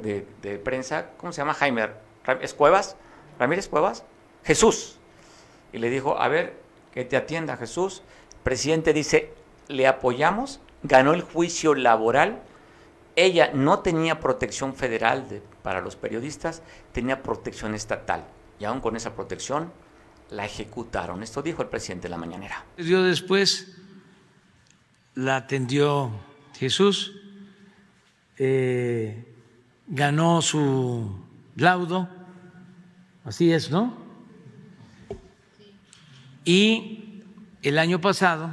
[0.00, 1.52] de, prensa, ¿cómo se llama?
[1.52, 1.90] Jaime
[2.40, 2.96] ¿Es Cuevas?
[3.38, 4.02] Ramírez Cuevas,
[4.42, 4.98] Jesús.
[5.74, 6.54] Y le dijo, a ver,
[6.90, 8.02] que te atienda Jesús.
[8.30, 9.30] El presidente dice,
[9.68, 12.40] le apoyamos, ganó el juicio laboral.
[13.14, 18.24] Ella no tenía protección federal para los periodistas, tenía protección estatal.
[18.58, 19.72] Y aún con esa protección
[20.30, 21.22] la ejecutaron.
[21.22, 22.64] Esto dijo el presidente de la mañanera.
[22.78, 23.76] Yo después
[25.14, 26.10] la atendió
[26.58, 27.12] Jesús,
[28.38, 29.26] eh,
[29.86, 31.22] ganó su
[31.56, 32.08] laudo,
[33.24, 33.96] así es, ¿no?
[36.44, 37.22] Y
[37.62, 38.50] el año pasado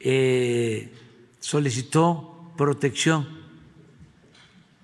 [0.00, 0.92] eh,
[1.40, 2.31] solicitó
[2.62, 3.26] protección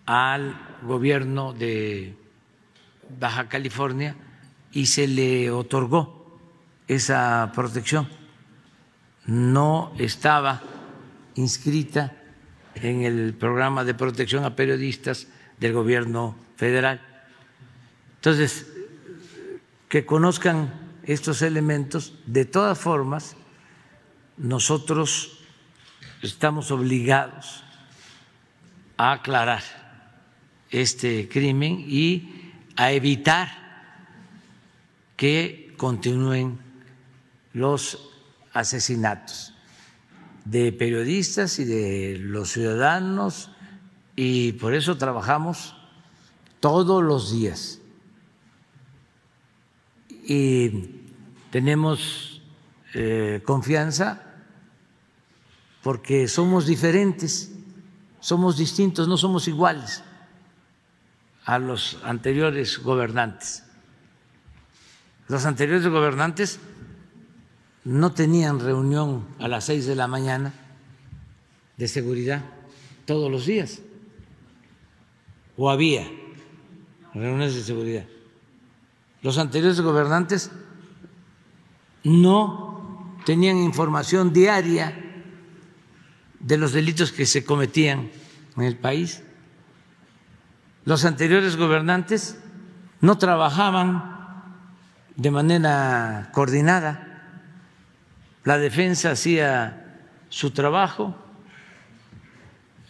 [0.05, 2.17] al gobierno de
[3.21, 4.17] Baja California
[4.73, 6.41] y se le otorgó
[6.89, 8.09] esa protección
[9.27, 10.61] no estaba
[11.37, 12.17] inscrita
[12.75, 15.29] en el programa de protección a periodistas
[15.61, 17.01] del gobierno federal.
[18.17, 18.67] Entonces,
[19.89, 20.75] que conozcan
[21.05, 23.37] estos elementos, de todas formas,
[24.37, 25.39] nosotros
[26.23, 27.65] estamos obligados
[28.99, 29.63] a aclarar
[30.71, 33.49] este crimen y a evitar
[35.17, 36.59] que continúen
[37.55, 38.11] los
[38.53, 39.55] asesinatos
[40.45, 43.51] de periodistas y de los ciudadanos
[44.17, 45.75] y por eso trabajamos
[46.61, 47.81] todos los días.
[50.25, 50.91] Y
[51.51, 52.43] tenemos
[52.95, 54.23] eh, confianza
[55.83, 57.53] porque somos diferentes,
[58.21, 60.03] somos distintos, no somos iguales
[61.45, 63.65] a los anteriores gobernantes.
[65.29, 66.61] Los anteriores gobernantes
[67.85, 70.53] no tenían reunión a las seis de la mañana
[71.77, 72.45] de seguridad
[73.07, 73.81] todos los días.
[75.57, 76.07] O había
[77.15, 78.05] reuniones de seguridad.
[79.23, 80.51] Los anteriores gobernantes
[82.05, 85.08] no tenían información diaria
[86.41, 88.11] de los delitos que se cometían
[88.57, 89.23] en el país.
[90.85, 92.39] Los anteriores gobernantes
[93.01, 94.17] no trabajaban
[95.17, 97.09] de manera coordinada
[98.49, 101.15] la defensa hacía su trabajo,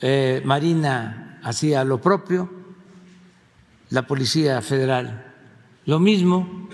[0.01, 2.49] eh, Marina hacía lo propio,
[3.91, 5.35] la Policía Federal
[5.85, 6.69] lo mismo.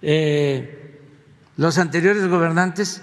[0.00, 1.02] Eh,
[1.58, 3.02] los anteriores gobernantes.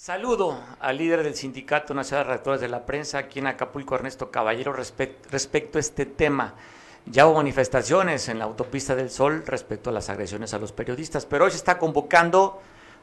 [0.00, 4.30] Saludo al líder del Sindicato Nacional de Redactores de la Prensa aquí en Acapulco, Ernesto
[4.30, 6.54] Caballero, respecto a este tema.
[7.06, 11.26] Ya hubo manifestaciones en la autopista del Sol respecto a las agresiones a los periodistas,
[11.26, 12.60] pero hoy se está convocando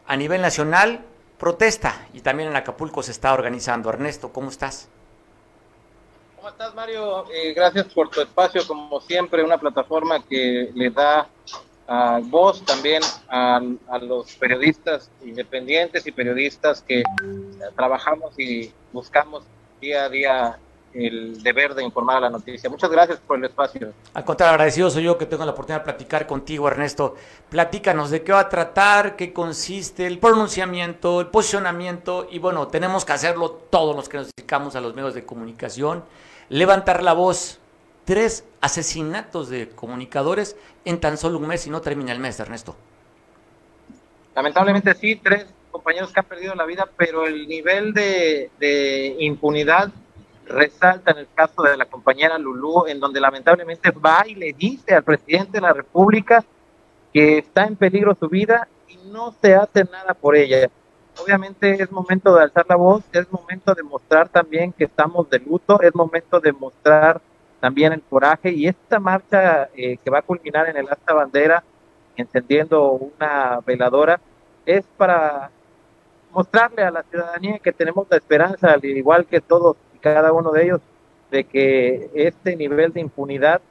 [0.07, 1.03] a nivel nacional
[1.37, 3.89] protesta y también en Acapulco se está organizando.
[3.89, 4.87] Ernesto, ¿cómo estás?
[6.37, 7.29] ¿Cómo estás, Mario?
[7.29, 11.27] Eh, gracias por tu espacio, como siempre, una plataforma que le da
[11.87, 17.03] a voz también a, a, los periodistas independientes y periodistas que
[17.75, 19.43] trabajamos y buscamos
[19.79, 20.59] día a día
[20.95, 22.69] el deber de informar a la noticia.
[22.69, 23.91] Muchas gracias por el espacio.
[24.13, 27.15] Al contrario, agradecido soy yo que tengo la oportunidad de platicar contigo, Ernesto.
[27.49, 33.03] Platícanos de qué va a tratar, qué consiste el pronunciamiento, el posicionamiento y bueno, tenemos
[33.03, 36.03] que hacerlo todos los que nos dedicamos a los medios de comunicación,
[36.49, 37.59] levantar la voz.
[38.05, 42.75] Tres asesinatos de comunicadores en tan solo un mes y no termina el mes, Ernesto.
[44.35, 49.91] Lamentablemente sí, tres compañeros que han perdido la vida, pero el nivel de, impunidad
[50.45, 54.93] resalta en el caso de la compañera Lulú, en donde lamentablemente va y le dice
[54.93, 56.45] al presidente de la República
[57.11, 60.69] que está en peligro su vida y no se hace nada por ella.
[61.17, 65.39] Obviamente es momento de alzar la voz, es momento de mostrar también que estamos de
[65.39, 67.19] luto, es momento de mostrar
[67.65, 71.63] también el coraje y esta marcha eh, que va a culminar en el asta bandera,
[72.15, 74.21] encendiendo una veladora,
[74.67, 75.49] es para
[76.31, 80.63] mostrarle a la ciudadanía que tenemos la esperanza, al igual que todos cada uno de
[80.63, 80.81] ellos
[81.31, 83.61] de que este nivel de impunidad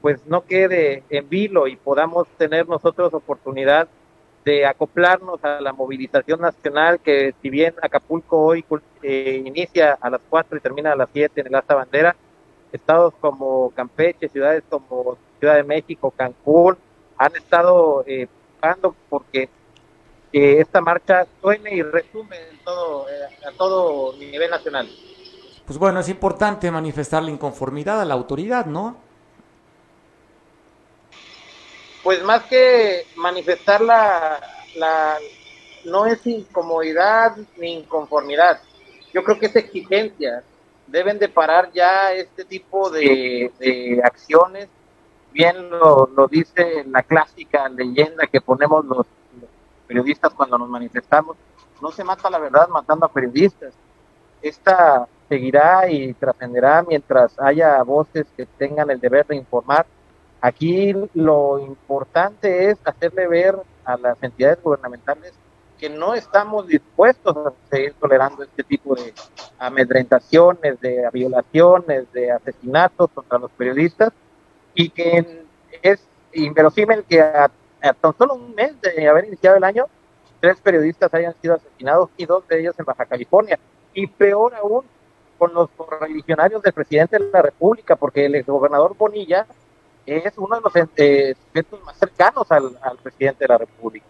[0.00, 3.86] pues no quede en vilo y podamos tener nosotros oportunidad
[4.46, 8.64] de acoplarnos a la movilización nacional que si bien Acapulco hoy
[9.02, 12.16] eh, inicia a las 4 y termina a las 7 en el Asta Bandera,
[12.76, 16.76] estados como Campeche, ciudades como Ciudad de México, Cancún,
[17.18, 18.28] han estado eh,
[19.08, 19.48] porque
[20.32, 24.88] eh, esta marcha suene y resume en todo, eh, a todo nivel nacional
[25.66, 28.96] pues bueno, es importante manifestar la inconformidad a la autoridad, ¿no?
[32.04, 34.38] Pues más que manifestar la,
[35.84, 38.60] no es incomodidad ni inconformidad,
[39.12, 40.44] yo creo que es exigencia.
[40.86, 44.68] Deben de parar ya este tipo de, acciones.
[45.32, 49.06] Bien lo, lo, dice la clásica leyenda que ponemos los
[49.86, 51.36] periodistas cuando nos manifestamos.
[51.82, 53.74] No se mata la verdad matando a periodistas.
[54.40, 59.86] Esta seguirá y trascenderá mientras haya voces que tengan el deber de informar.
[60.40, 65.32] Aquí lo importante es hacerle ver a las entidades gubernamentales
[65.78, 69.12] que no estamos dispuestos a seguir tolerando este tipo de
[69.58, 74.12] amedrentaciones, de violaciones, de asesinatos contra los periodistas
[74.74, 75.44] y que
[75.82, 76.00] es
[76.32, 77.50] inverosímil que a,
[78.00, 79.86] tan solo un mes de haber iniciado el año,
[80.40, 83.58] tres periodistas hayan sido asesinados y dos de ellos en Baja California.
[83.94, 84.84] Y peor aún,
[85.38, 89.46] con los correligionarios del presidente de la República, porque el gobernador Bonilla
[90.06, 91.34] es uno de los eh,
[91.84, 94.06] más cercanos al, presidente de la República.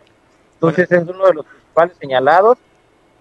[0.57, 2.59] Entonces es uno de los principales señalados.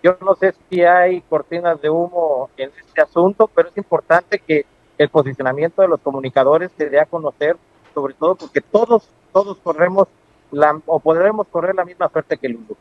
[0.02, 4.66] Yo no sé si hay cortinas de humo en este asunto, pero es importante que
[4.98, 7.58] el posicionamiento de los comunicadores se dé a conocer,
[7.94, 10.08] sobre todo porque todos, todos corremos
[10.52, 12.78] la, o podremos correr la misma suerte que el mundo.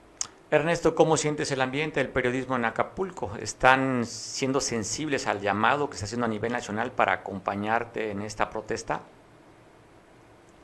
[0.50, 3.32] Ernesto, ¿cómo sientes el ambiente del periodismo en Acapulco?
[3.40, 8.50] ¿Están siendo sensibles al llamado que está haciendo a nivel nacional para acompañarte en esta
[8.50, 9.00] protesta?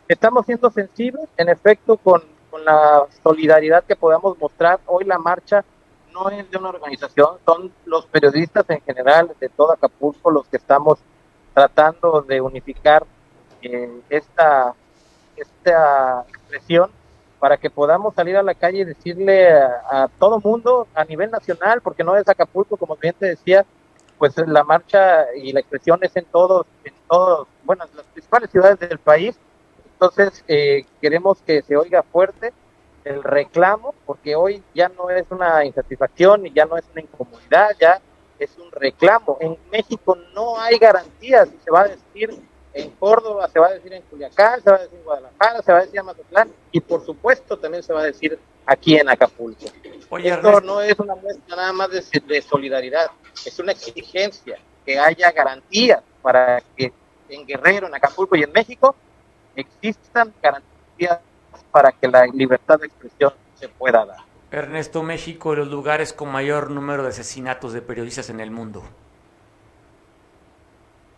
[0.07, 2.23] Estamos siendo sensibles, en efecto, con,
[2.59, 4.81] la solidaridad que podamos mostrar.
[4.87, 5.65] Hoy la marcha
[6.13, 10.57] no es de una organización, son los periodistas en general de todo Acapulco los que
[10.57, 10.99] estamos
[11.55, 13.05] tratando de unificar
[13.63, 14.75] eh, esta,
[15.37, 16.91] esta expresión
[17.39, 21.81] para que podamos salir a la calle y decirle a, todo mundo a nivel nacional,
[21.81, 23.65] porque no es Acapulco, como bien te decía,
[24.19, 28.51] pues la marcha y la expresión es en todos, en todos, bueno, en las principales
[28.51, 29.39] ciudades del país.
[30.01, 32.55] Entonces, eh, queremos que se oiga fuerte
[33.05, 37.77] el reclamo, porque hoy ya no es una insatisfacción y ya no es una incomodidad,
[37.79, 38.01] ya
[38.39, 39.37] es un reclamo.
[39.41, 42.31] En México no hay garantías, se va a decir
[42.73, 45.73] en Córdoba, se va a decir en Culiacán, se va a decir en Guadalajara, se
[45.73, 49.07] va a decir en Mazatlán y por supuesto también se va a decir aquí en
[49.07, 49.67] Acapulco.
[50.25, 53.11] Esto no es una muestra nada más de, solidaridad,
[53.45, 56.91] es una exigencia que haya garantías para que
[57.29, 58.97] en Guerrero, en Acapulco y en México
[59.57, 61.21] existan garantías
[61.71, 64.19] para que la libertad de expresión se pueda dar.
[64.51, 68.83] Ernesto, México, los lugares con mayor número de asesinatos de periodistas en el mundo.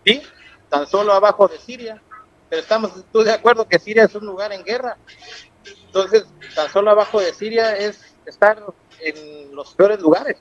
[0.05, 0.22] Sí,
[0.68, 2.03] tan solo abajo de Siria.
[2.51, 4.99] Pero estamos tú de acuerdo que Siria es un lugar en guerra.
[5.87, 8.62] Entonces, tan solo abajo de Siria es estar
[9.01, 10.37] en los peores lugares.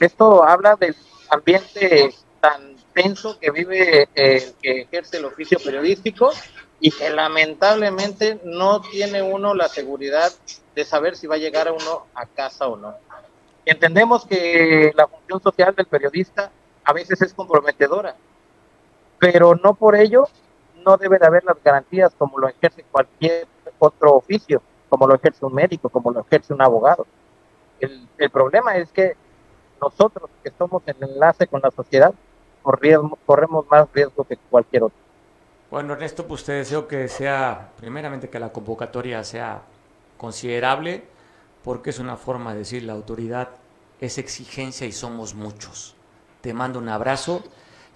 [0.00, 0.94] Esto habla del
[1.30, 6.30] ambiente tan tenso que vive el que ejerce el oficio periodístico
[6.80, 10.32] y que lamentablemente no tiene uno la seguridad
[10.74, 12.94] de saber si va a llegar a uno a casa o no.
[13.64, 16.50] Entendemos que la función social del periodista
[16.84, 18.16] a veces es comprometedora,
[19.18, 20.28] pero no por ello
[20.84, 23.46] no debe de haber las garantías como lo ejerce cualquier
[23.78, 27.06] otro oficio, como lo ejerce un médico, como lo ejerce un abogado.
[27.80, 29.16] El, el problema es que
[29.80, 32.14] nosotros que somos el enlace con la sociedad
[32.62, 35.03] corremos, corremos más riesgo que cualquier otro.
[35.74, 39.62] Bueno, Ernesto, pues te deseo que sea, primeramente, que la convocatoria sea
[40.16, 41.02] considerable,
[41.64, 43.48] porque es una forma de decir la autoridad
[44.00, 45.96] es exigencia y somos muchos.
[46.42, 47.42] Te mando un abrazo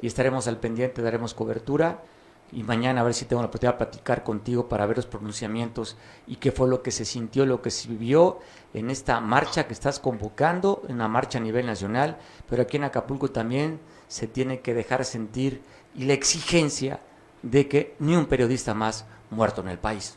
[0.03, 2.03] y estaremos al pendiente, daremos cobertura
[2.51, 5.97] y mañana a ver si tengo la oportunidad de platicar contigo para ver los pronunciamientos
[6.27, 8.41] y qué fue lo que se sintió, lo que se vivió
[8.75, 12.19] en esta marcha que estás convocando, en una marcha a nivel nacional,
[12.51, 15.63] pero aquí en Acapulco también se tiene que dejar sentir
[15.95, 16.99] y la exigencia
[17.43, 20.17] de que ni un periodista más muerto en el país.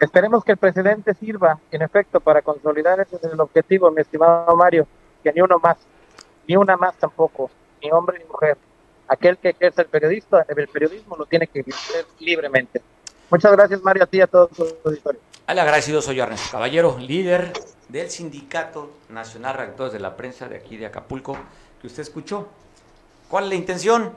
[0.00, 4.54] Esperemos que el presidente sirva, en efecto, para consolidar ese es el objetivo, mi estimado
[4.54, 4.86] Mario,
[5.24, 5.76] que ni uno más,
[6.46, 7.50] ni una más tampoco,
[7.82, 8.56] ni hombre ni mujer.
[9.08, 12.80] Aquel que ejerce el periodista, el periodismo lo tiene que ejercer libremente.
[13.30, 15.20] Muchas gracias, Mario, a ti y a todos los auditores.
[15.46, 17.52] Al agradecido soy Ernesto Caballero, líder
[17.88, 21.36] del Sindicato Nacional de Redactores de la Prensa de aquí de Acapulco,
[21.80, 22.48] que usted escuchó.
[23.28, 24.12] ¿Cuál es la intención?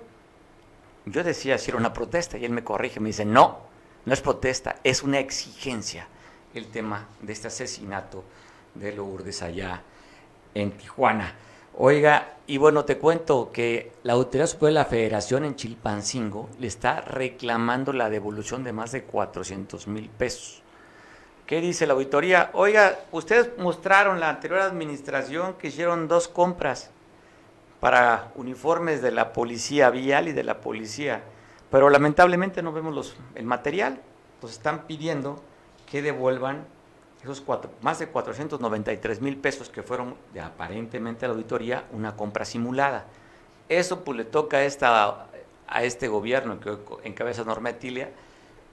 [1.06, 3.60] Yo decía si era una protesta y él me corrige, me dice, no,
[4.06, 6.08] no es protesta, es una exigencia
[6.54, 8.24] el tema de este asesinato
[8.76, 9.82] de Lourdes allá
[10.54, 11.34] en Tijuana.
[11.78, 16.68] Oiga, y bueno, te cuento que la Autoridad Superior de la Federación en Chilpancingo le
[16.68, 20.62] está reclamando la devolución de más de 400 mil pesos.
[21.48, 22.50] ¿Qué dice la auditoría?
[22.54, 26.92] Oiga, ustedes mostraron la anterior administración que hicieron dos compras
[27.82, 31.24] para uniformes de la policía vial y de la policía,
[31.70, 34.00] pero lamentablemente no vemos los, el material.
[34.40, 35.42] Pues están pidiendo
[35.90, 36.66] que devuelvan
[37.24, 37.44] esos
[37.82, 43.06] más de 493 mil pesos que fueron de aparentemente a la auditoría una compra simulada.
[43.68, 48.12] Eso pues le toca a este gobierno que encabeza Norma Etilia,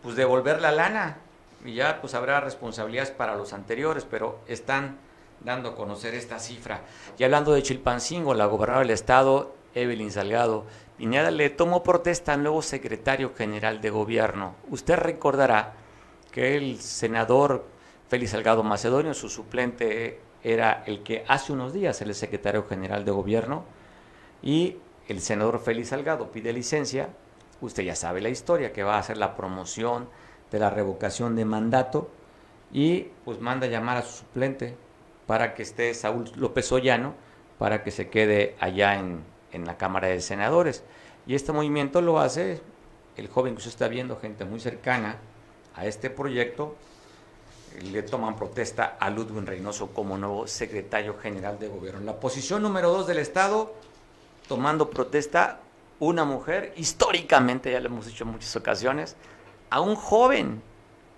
[0.03, 1.19] pues devolver la lana
[1.65, 4.99] y ya pues habrá responsabilidades para los anteriores, pero están
[5.41, 6.83] dando a conocer esta cifra.
[7.19, 10.65] Y hablando de Chilpancingo, la gobernadora del estado, Evelyn Salgado
[10.97, 14.55] Pineda, le tomó protesta al nuevo secretario general de gobierno.
[14.71, 15.75] Usted recordará
[16.33, 17.65] que el senador
[18.09, 23.05] Félix Salgado Macedonio, su suplente era el que hace unos días era el secretario general
[23.05, 23.65] de gobierno,
[24.43, 24.77] y
[25.09, 27.11] el senador Félix Salgado pide licencia,
[27.61, 30.09] usted ya sabe la historia, que va a hacer la promoción
[30.51, 32.09] de la revocación de mandato,
[32.73, 34.77] y pues manda llamar a su suplente,
[35.29, 37.15] para que esté Saúl López Ollano,
[37.59, 39.23] para que se quede allá en,
[39.53, 40.83] en la Cámara de Senadores.
[41.27, 42.63] Y este movimiento lo hace
[43.19, 45.19] el joven que usted está viendo, gente muy cercana
[45.75, 46.77] a este proyecto,
[47.93, 52.01] le toman protesta a Ludwig Reynoso como nuevo secretario general de gobierno.
[52.01, 53.75] La posición número dos del Estado,
[54.49, 55.61] tomando protesta,
[56.01, 59.15] una mujer, históricamente, ya lo hemos dicho en muchas ocasiones,
[59.69, 60.63] a un joven,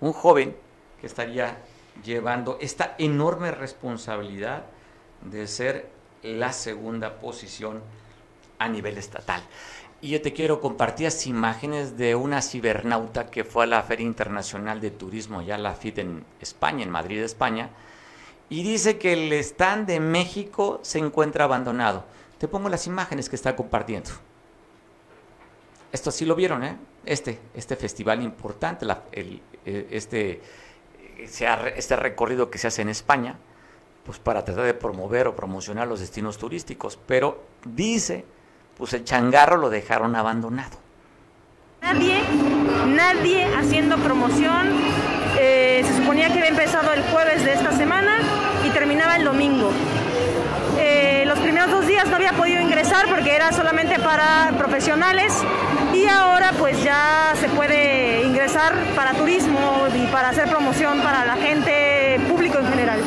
[0.01, 0.53] un joven
[0.99, 1.57] que estaría
[2.03, 4.63] llevando esta enorme responsabilidad
[5.21, 5.89] de ser
[6.23, 7.81] la segunda posición
[8.59, 9.41] a nivel estatal.
[10.01, 14.05] Y yo te quiero compartir las imágenes de una cibernauta que fue a la Feria
[14.05, 17.69] Internacional de Turismo, ya la FIT en España, en Madrid, España,
[18.49, 22.05] y dice que el stand de México se encuentra abandonado.
[22.39, 24.09] Te pongo las imágenes que está compartiendo.
[25.91, 26.77] Esto sí lo vieron, ¿eh?
[27.05, 30.31] Este, este festival importante, eh,
[31.17, 31.47] este
[31.77, 33.35] este recorrido que se hace en España,
[34.05, 38.25] pues para tratar de promover o promocionar los destinos turísticos, pero dice,
[38.77, 40.77] pues el changarro lo dejaron abandonado.
[41.81, 42.21] Nadie,
[42.87, 44.79] nadie haciendo promoción.
[45.39, 48.19] Eh, se suponía que había empezado el jueves de esta semana
[48.65, 49.71] y terminaba el domingo.
[51.61, 55.31] Primeros dos días no había podido ingresar porque era solamente para profesionales
[55.93, 61.35] y ahora pues ya se puede ingresar para turismo y para hacer promoción para la
[61.35, 62.99] gente, público en general.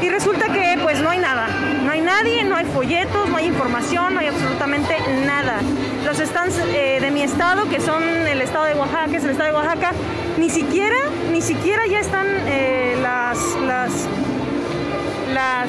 [0.00, 1.48] Y resulta que pues no hay nada,
[1.84, 4.96] no hay nadie, no hay folletos, no hay información, no hay absolutamente
[5.26, 5.60] nada.
[6.06, 9.30] Los stands eh, de mi estado, que son el estado de Oaxaca, que es el
[9.32, 9.92] estado de Oaxaca,
[10.38, 10.96] ni siquiera,
[11.30, 13.92] ni siquiera ya están eh, las, las,
[15.34, 15.68] las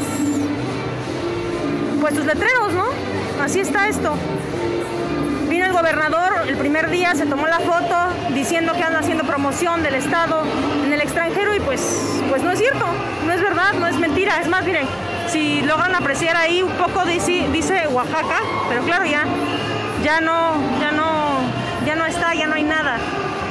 [2.00, 2.86] pues sus letreros, ¿no?
[3.42, 4.16] Así está esto.
[5.50, 7.96] Vino el gobernador el primer día, se tomó la foto
[8.34, 10.44] diciendo que anda haciendo promoción del Estado
[10.86, 11.82] en el extranjero y pues,
[12.30, 12.86] pues no es cierto,
[13.26, 14.40] no es verdad, no es mentira.
[14.42, 14.86] Es más, miren,
[15.28, 19.26] si logran apreciar ahí un poco dice, dice Oaxaca, pero claro, ya,
[20.04, 21.40] ya no, ya no,
[21.86, 22.98] ya no está, ya no hay nada.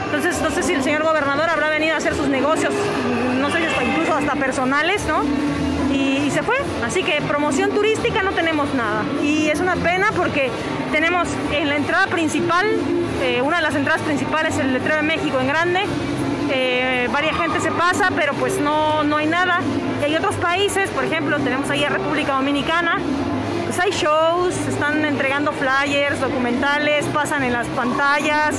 [0.07, 2.73] Entonces, no sé si el señor gobernador habrá venido a hacer sus negocios,
[3.41, 5.23] no sé, incluso hasta personales, ¿no?
[5.93, 6.57] Y, se fue.
[6.85, 9.05] Así que promoción turística no tenemos nada.
[9.23, 10.51] Y es una pena porque
[10.93, 12.65] Tenemos en la entrada principal,
[13.21, 15.81] eh, una de las entradas principales, el letrero de México en grande.
[16.51, 19.61] Eh, varias gente se pasa, pero pues no, no hay nada.
[20.01, 22.99] Y hay otros países, por ejemplo, tenemos ahí a República Dominicana,
[23.65, 28.57] pues hay shows, están entregando flyers, documentales, pasan en las pantallas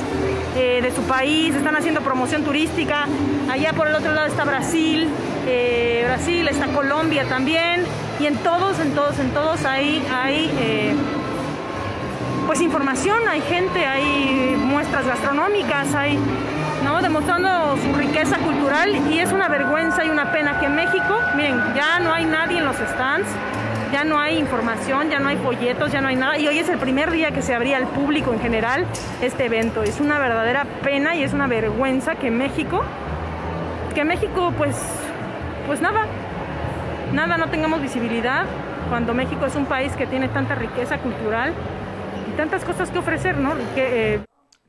[0.56, 3.08] eh, de su país, están haciendo promoción turística.
[3.50, 5.08] Allá por el otro lado está Brasil,
[5.48, 7.86] eh, Brasil, está Colombia también,
[8.20, 10.96] y en todos, en todos, en todos hay, hay eh,
[12.46, 16.20] pues información, hay gente, hay muestras gastronómicas, hay
[16.84, 17.02] ¿no?
[17.02, 21.60] demostrando su riqueza cultural y es una vergüenza y una pena que en México, miren,
[21.76, 23.28] ya no hay nadie en los stands,
[23.92, 26.38] ya no hay información, ya no hay folletos, ya no hay nada.
[26.38, 28.86] Y hoy es el primer día que se abría al público en general
[29.22, 29.84] este evento.
[29.84, 32.84] Es una verdadera pena y es una vergüenza que México,
[33.96, 34.76] que México pues,
[35.68, 36.06] pues nada,
[37.14, 38.46] nada, no tengamos visibilidad
[38.90, 41.54] cuando México es un país que tiene tanta riqueza cultural
[42.32, 43.54] y tantas cosas que ofrecer, ¿no?
[43.76, 44.22] Que, eh,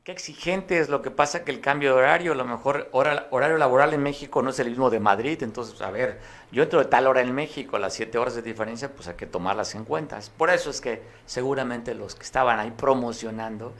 [0.03, 3.57] Qué exigente es lo que pasa que el cambio de horario, a lo mejor horario
[3.57, 6.19] laboral en México no es el mismo de Madrid, entonces, a ver,
[6.51, 9.15] yo entro de tal hora en México, a las 7 horas de diferencia, pues hay
[9.15, 10.19] que tomarlas en cuenta.
[10.37, 13.73] Por eso es que seguramente los que estaban ahí promocionando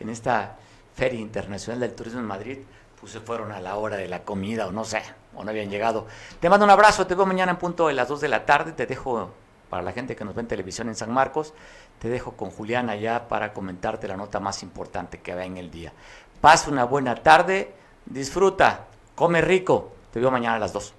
[0.00, 0.56] en esta
[0.96, 2.58] Feria Internacional del Turismo en Madrid,
[2.98, 5.02] pues se fueron a la hora de la comida o no sé,
[5.36, 6.06] o no habían llegado.
[6.40, 8.72] Te mando un abrazo, te veo mañana en punto de las 2 de la tarde,
[8.72, 9.30] te dejo
[9.70, 11.52] para la gente que nos ve en televisión en San Marcos,
[11.98, 15.70] te dejo con Julián allá para comentarte la nota más importante que va en el
[15.70, 15.92] día.
[16.40, 17.74] Pasa una buena tarde,
[18.06, 20.94] disfruta, come rico, te veo mañana a las 2.